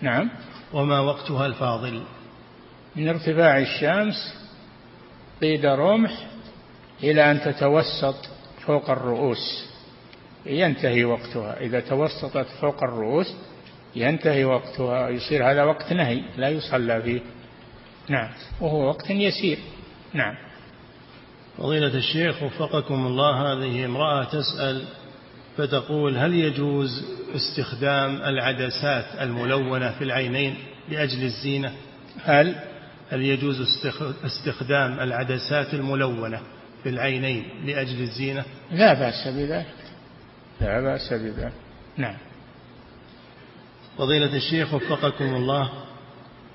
[0.00, 0.30] نعم.
[0.72, 2.02] وما وقتها الفاضل؟
[2.96, 4.34] من ارتفاع الشمس
[5.40, 6.26] قيد رمح
[7.02, 8.28] إلى أن تتوسط
[8.66, 9.68] فوق الرؤوس.
[10.46, 11.60] ينتهي وقتها.
[11.60, 13.34] إذا توسطت فوق الرؤوس
[13.96, 15.08] ينتهي وقتها.
[15.08, 17.20] يصير هذا وقت نهي لا يصلى فيه.
[18.08, 18.28] نعم.
[18.60, 19.58] وهو وقت يسير.
[20.14, 20.34] نعم.
[21.58, 24.84] فضيلة الشيخ وفقكم الله هذه امرأة تسأل
[25.56, 27.04] فتقول هل يجوز
[27.36, 30.56] استخدام العدسات الملونة في العينين
[30.88, 31.72] لأجل الزينة؟
[32.24, 32.54] هل؟
[33.10, 33.84] هل يجوز
[34.24, 36.40] استخدام العدسات الملونة
[36.82, 39.74] في العينين لأجل الزينة؟ لا بأس بذلك.
[40.60, 41.52] لا بأس بذلك.
[41.96, 42.16] نعم.
[43.98, 45.70] فضيلة الشيخ وفقكم الله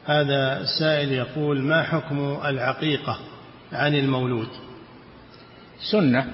[0.05, 3.19] هذا سائل يقول ما حكم العقيقة
[3.73, 4.47] عن المولود؟
[5.91, 6.27] سنة.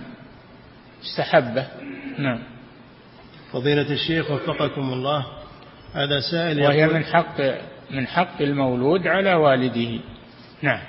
[1.04, 1.68] استحبة
[2.20, 2.40] نعم.
[3.52, 5.26] فضيلة الشيخ وفقكم الله
[5.94, 7.42] هذا سائل وهي من حق
[7.92, 10.00] من حق المولود على والده.
[10.62, 10.82] نعم.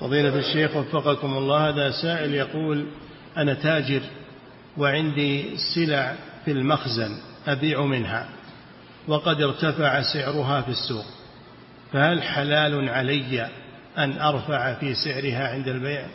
[0.00, 2.86] فضيلة الشيخ وفقكم الله هذا سائل يقول
[3.36, 4.00] أنا تاجر
[4.78, 8.28] وعندي سلع في المخزن أبيع منها
[9.08, 11.04] وقد ارتفع سعرها في السوق.
[11.92, 13.48] فهل حلال علي
[13.98, 16.06] أن أرفع في سعرها عند البيع؟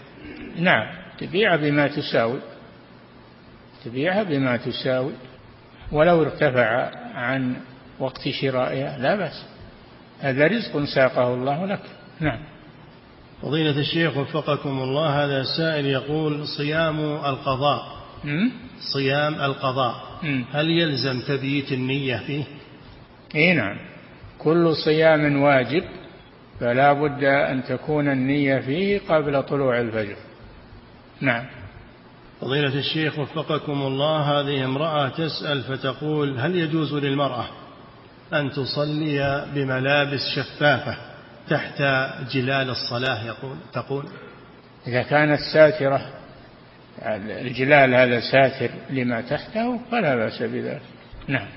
[0.55, 0.88] نعم
[1.20, 2.39] تبيع بما تساوي
[3.86, 5.13] تبيعها بما تساوي.
[5.91, 7.55] ولو ارتفع عن
[7.99, 9.45] وقت شرائها لا بأس.
[10.20, 11.82] هذا رزق ساقه الله لك.
[12.20, 12.39] نعم.
[13.41, 17.99] فضيلة الشيخ وفقكم الله هذا سائل يقول صيام القضاء
[18.93, 19.95] صيام القضاء
[20.51, 22.43] هل يلزم تبييت النية فيه؟
[23.36, 23.78] إي نعم.
[24.39, 25.83] كل صيام واجب
[26.59, 30.15] فلا بد أن تكون النية فيه قبل طلوع الفجر.
[31.21, 31.45] نعم.
[32.41, 37.45] فضيلة الشيخ وفقكم الله هذه امرأة تسأل فتقول هل يجوز للمرأة
[38.33, 40.97] أن تصلي بملابس شفافة
[41.49, 41.81] تحت
[42.31, 44.05] جلال الصلاة؟ يقول تقول.
[44.87, 46.01] إذا كانت ساترة
[47.29, 50.81] الجلال هذا ساتر لما تحته فلا بأس بذلك.
[51.27, 51.47] نعم.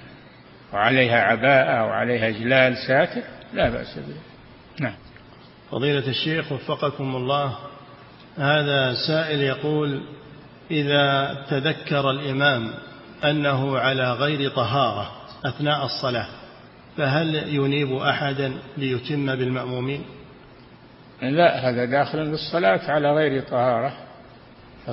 [0.72, 3.22] وعليها عباءة وعليها جلال ساتر
[3.54, 4.16] لا بأس بذلك
[4.80, 4.94] نعم.
[5.70, 7.58] فضيلة الشيخ وفقكم الله
[8.36, 10.02] هذا سائل يقول
[10.70, 12.74] إذا تذكر الإمام
[13.24, 15.12] أنه على غير طهارة
[15.44, 16.26] أثناء الصلاة
[16.96, 20.04] فهل ينيب أحدا ليتم بالمأمومين؟
[21.22, 23.92] لا هذا داخل بالصلاة على غير طهارة.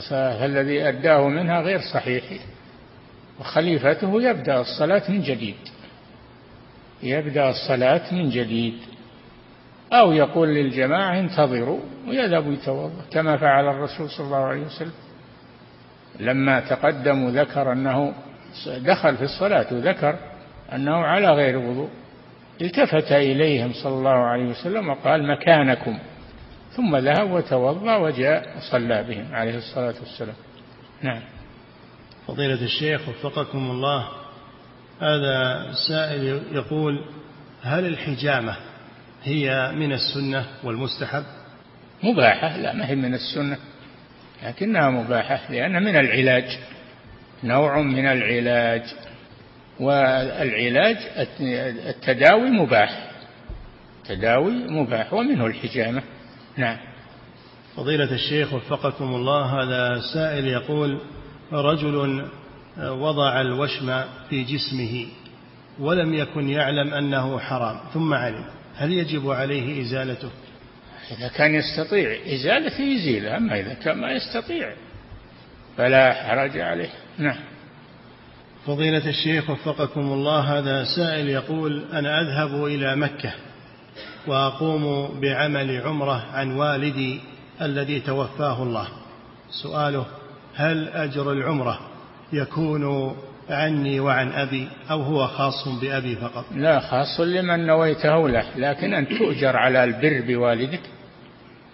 [0.09, 2.23] فالذي أداه منها غير صحيح.
[3.39, 5.55] وخليفته يبدأ الصلاة من جديد.
[7.03, 8.73] يبدأ الصلاة من جديد.
[9.93, 14.93] أو يقول للجماعة انتظروا ويذهب يتوضا كما فعل الرسول صلى الله عليه وسلم.
[16.19, 18.13] لما تقدم وذكر أنه
[18.67, 20.15] دخل في الصلاة وذكر
[20.73, 21.89] أنه على غير وضوء.
[22.61, 25.99] التفت إليهم صلى الله عليه وسلم وقال مكانكم.
[26.71, 30.35] ثم ذهب وتوضأ وجاء وصلى بهم عليه الصلاة والسلام.
[31.01, 31.21] نعم.
[32.30, 34.07] فضيلة الشيخ وفقكم الله
[35.01, 37.05] هذا سائل يقول
[37.61, 38.55] هل الحجامة
[39.23, 41.23] هي من السنة والمستحب؟
[42.03, 43.57] مباحة لا ما هي من السنة
[44.43, 46.59] لكنها مباحة لأنها من العلاج
[47.43, 48.84] نوع من العلاج
[49.80, 50.97] والعلاج
[51.88, 53.09] التداوي مباح
[54.01, 56.03] التداوي مباح ومنه الحجامة.
[56.57, 56.77] نعم.
[57.75, 61.01] فضيلة الشيخ وفقكم الله هذا سائل يقول
[61.51, 62.25] رجل
[62.79, 65.05] وضع الوشم في جسمه
[65.79, 68.45] ولم يكن يعلم أنه حرام ثم علم.
[68.75, 70.29] هل يجب عليه إزالته؟
[71.17, 74.73] إذا كان يستطيع إزالته يزيلها أما إذا كان ما يستطيع
[75.77, 76.89] فلا حرج عليه.
[77.17, 77.39] نعم.
[78.65, 83.33] فضيلة الشيخ وفقكم الله هذا سائل يقول أنا أذهب إلى مكة
[84.27, 87.19] وأقوم بعمل عمرة عن والدي
[87.61, 88.87] الذي توفاه الله.
[89.63, 90.05] سؤاله
[90.55, 91.79] هل أجر العمرة
[92.33, 93.15] يكون
[93.49, 99.07] عني وعن أبي أو هو خاص بأبي فقط؟ لا خاص لمن نويته له لكن أن
[99.07, 100.81] تؤجر على البر بوالدك.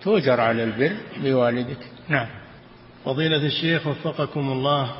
[0.02, 1.78] تؤجر على البر بوالدك.
[2.10, 2.28] نعم.
[3.06, 4.92] فضيلة الشيخ وفقكم الله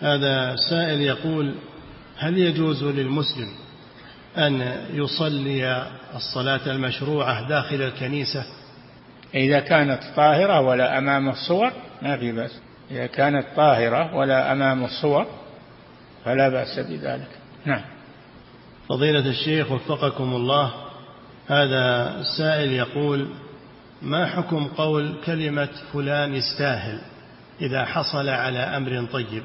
[0.00, 1.54] هذا سائل يقول
[2.18, 3.48] هل يجوز للمسلم
[4.38, 8.44] أن يصلي الصلاة المشروعة داخل الكنيسة؟
[9.34, 11.72] إذا كانت طاهرة ولا أمام الصور
[12.02, 12.60] ما في بأس.
[12.90, 15.26] إذا كانت طاهرة ولا أمام الصور
[16.24, 17.28] فلا بأس بذلك.
[17.64, 17.82] نعم.
[18.88, 20.72] فضيلة الشيخ وفقكم الله
[21.46, 23.28] هذا سائل يقول
[24.02, 27.00] ما حكم قول كلمة فلان يستاهل
[27.60, 29.42] إذا حصل على أمر طيب؟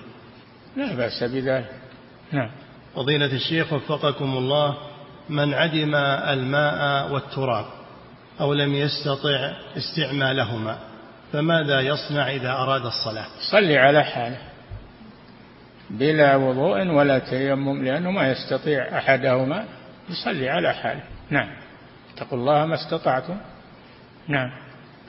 [0.78, 1.72] لا بأس بذلك.
[2.32, 2.52] نعم.
[2.96, 4.78] فضيلة الشيخ وفقكم الله
[5.30, 7.66] من عدم الماء والتراب
[8.40, 10.78] أو لم يستطع استعمالهما
[11.32, 14.38] فماذا يصنع إذا أراد الصلاة؟ صلي على حاله.
[15.90, 19.66] بلا وضوء ولا تيمم لأنه ما يستطيع أحدهما
[20.10, 21.04] يصلي على حاله.
[21.30, 21.50] نعم.
[22.14, 23.38] اتقوا الله ما استطعتم.
[24.28, 24.50] نعم.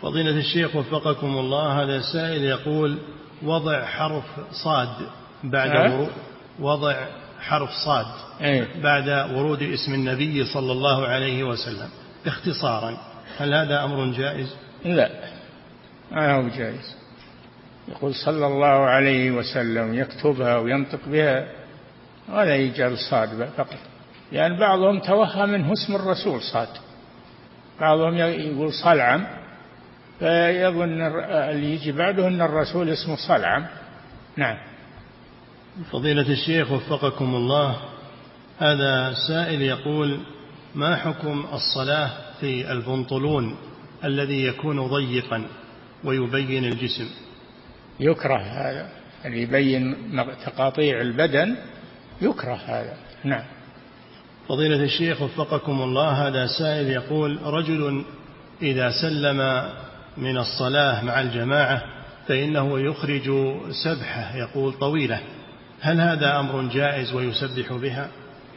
[0.01, 2.99] فضيلة الشيخ وفقكم الله هذا سائل يقول
[3.43, 4.25] وضع حرف
[4.64, 4.89] صاد
[5.45, 6.07] بعد أه؟
[6.61, 6.95] وضع
[7.41, 8.07] حرف صاد
[8.41, 11.89] أيه؟ بعد ورود اسم النبي صلى الله عليه وسلم.
[12.27, 12.97] اختصارا
[13.39, 15.11] هل هذا أمر جائز؟ لا.
[16.13, 16.97] ما هو جائز
[17.89, 21.47] يقول صلى الله عليه وسلم يكتبها وينطق بها
[22.29, 23.69] ولا يجعل صاد فقط.
[24.33, 26.69] لأن يعني بعضهم توهم منه اسم الرسول صاد
[27.81, 29.27] بعضهم يقول صلعم
[30.19, 33.67] فيظن اللي يجي بعده أن الرسول اسمه صلعم.
[34.37, 34.59] نعم.
[35.91, 37.77] فضيلة الشيخ وفقكم الله
[38.59, 40.21] هذا سائل يقول
[40.75, 42.11] ما حكم الصلاة
[42.41, 43.57] في البنطلون
[44.05, 45.45] الذي يكون ضيقا؟
[46.05, 47.09] ويبين الجسم.
[48.01, 48.89] يكره هذا.
[49.25, 49.97] اللي يبين
[50.47, 51.57] تقاطيع البدن
[52.23, 52.97] يكره هذا.
[53.25, 53.45] نعم.
[54.49, 58.05] فضيلة الشيخ وفقكم الله هذا سائل يقول رجل
[58.63, 59.69] إذا سلم
[60.17, 61.83] من الصلاة مع الجماعة
[62.29, 63.31] فإنه يخرج
[63.85, 65.21] سبحة يقول طويلة.
[65.81, 68.09] هل هذا أمر جائز ويسبح بها؟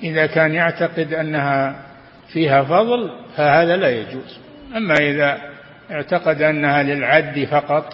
[0.03, 1.85] إذا كان يعتقد أنها
[2.33, 4.37] فيها فضل فهذا لا يجوز.
[4.75, 5.54] أما إذا
[5.91, 7.93] اعتقد أنها للعد فقط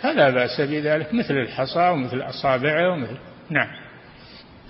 [0.00, 3.16] فلا بأس بذلك مثل الحصى ومثل أصابعه ومثل
[3.50, 3.68] نعم.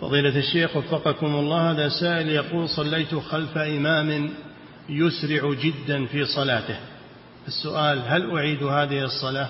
[0.01, 4.31] فضيلة الشيخ وفقكم الله هذا سائل يقول صليت خلف إمام
[4.89, 6.77] يسرع جدا في صلاته.
[7.47, 9.49] السؤال هل أعيد هذه الصلاة؟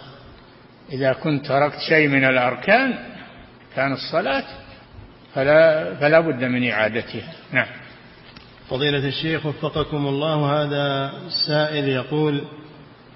[0.92, 2.98] إذا كنت تركت شيء من الأركان
[3.76, 4.44] كان الصلاة
[5.34, 7.32] فلا, فلا بد من إعادتها.
[7.52, 7.66] نعم.
[8.70, 11.12] فضيلة الشيخ وفقكم الله هذا
[11.46, 12.44] سائل يقول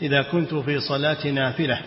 [0.02, 1.80] إذا كنت في صلاة نافلة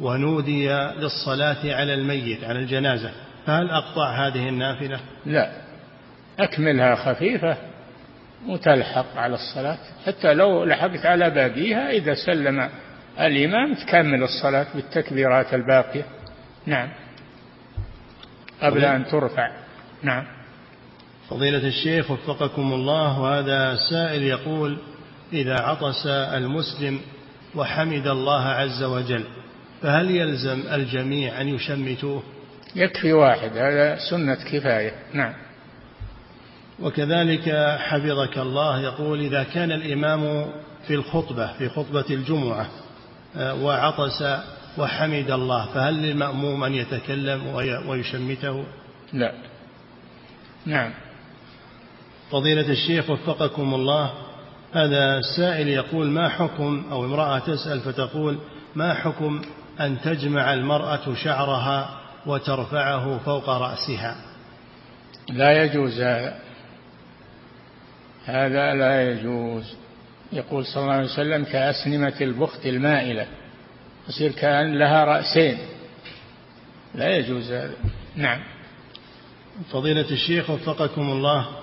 [0.00, 3.10] ونودي للصلاة على الميت على الجنازة
[3.46, 5.52] فهل أقطع هذه النافلة؟ لا.
[6.38, 7.56] أكملها خفيفة
[8.48, 12.68] وتلحق على الصلاة حتى لو لحقت على باقيها إذا سلم
[13.20, 16.04] الإمام تكمل الصلاة بالتكبيرات الباقية.
[16.66, 16.88] نعم.
[18.62, 19.50] قبل أن ترفع.
[20.02, 20.24] نعم.
[21.28, 24.78] فضيلة الشيخ وفقكم الله وهذا سائل يقول
[25.32, 27.00] إذا عطس المسلم
[27.54, 29.24] وحمد الله عز وجل
[29.82, 32.22] فهل يلزم الجميع أن يشمتوه؟
[32.76, 35.34] يكفي واحد هذا سنة كفاية نعم.
[36.80, 40.52] وكذلك حفظك الله يقول إذا كان الإمام
[40.86, 42.66] في الخطبة في خطبة الجمعة
[43.36, 44.24] آه، وعطس
[44.78, 47.46] وحمد الله فهل للمأموم أن يتكلم
[47.86, 48.64] ويشمته؟
[49.12, 49.32] لا.
[50.66, 50.92] نعم.
[52.30, 54.12] فضيلة الشيخ وفقكم الله
[54.72, 58.38] هذا سائل يقول ما حكم أو امرأة تسأل فتقول
[58.74, 59.42] ما حكم
[59.80, 64.16] أن تجمع المرأة شعرها وترفعه فوق رأسها؟
[65.28, 66.38] لا يجوز هذا.
[68.24, 69.74] هذا لا يجوز.
[70.32, 73.26] يقول صلى الله عليه وسلم كأسنمة البخت المائلة
[74.08, 75.58] تصير كأن لها رأسين.
[76.94, 77.74] لا يجوز هذا.
[78.16, 78.40] نعم.
[79.70, 81.61] فضيلة الشيخ وفقكم الله.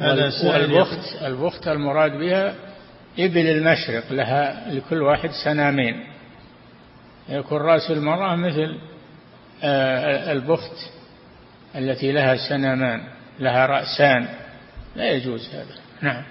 [0.00, 2.54] والبخت البخت المراد بها
[3.18, 6.06] إبل المشرق لها لكل واحد سنامين.
[7.28, 8.78] يكون رأس المرأة مثل
[9.62, 10.76] آه، البخت
[11.76, 13.00] التي لها سنامان
[13.40, 14.28] لها رأسان.
[14.96, 15.74] لا يجوز هذا.
[16.02, 16.22] نعم.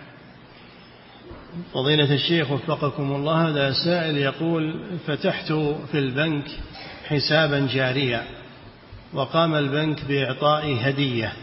[1.73, 5.51] فضيلة الشيخ وفقكم الله هذا سائل يقول فتحت
[5.91, 6.45] في البنك
[7.07, 8.23] حسابا جاريا
[9.13, 11.33] وقام البنك بإعطائي هدية.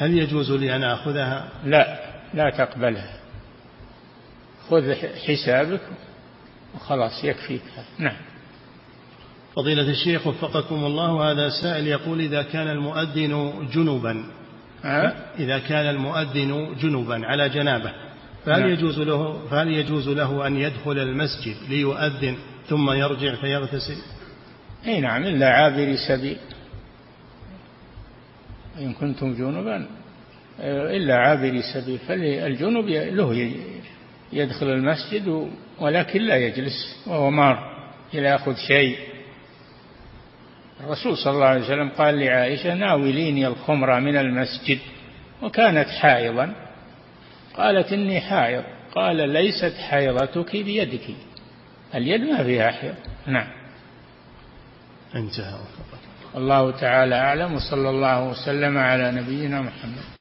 [0.00, 1.98] هل يجوز لي أن آخذها؟ لا
[2.34, 3.20] لا تقبلها.
[4.70, 4.94] خذ
[5.26, 5.80] حسابك
[6.74, 7.62] وخلاص يكفيك.
[7.98, 8.16] نعم.
[9.56, 14.24] فضيلة الشيخ وفقكم الله هذا سائل يقول إذا كان المؤذن جنبا
[15.38, 17.92] إذا كان المؤذن جنبا على جنابة
[18.46, 18.70] فهل نعم.
[18.70, 22.36] يجوز له فهل يجوز له أن يدخل المسجد ليؤذن
[22.68, 23.96] ثم يرجع فيغتسل؟
[24.86, 26.36] أي نعم إلا عابر سبيل.
[28.78, 29.86] إن كنتم جنبا
[30.96, 33.52] إلا عابر سبيل فالجنب له
[34.32, 37.70] يدخل المسجد ولكن لا يجلس وهو مار
[38.12, 38.98] يأخذ شيء.
[40.80, 44.78] الرسول صلى الله عليه وسلم قال لعائشة ناوليني الخمر من المسجد.
[45.42, 46.54] وكانت حائضا.
[47.56, 48.64] قالت إني حائض.
[48.94, 51.10] قال ليست حيضتك بيدك.
[51.94, 52.94] اليد ما فيها حيض
[53.26, 53.48] نعم.
[55.14, 55.58] انتهى.
[56.36, 60.19] الله تعالى أعلم وصلى الله وسلم على نبينا محمد.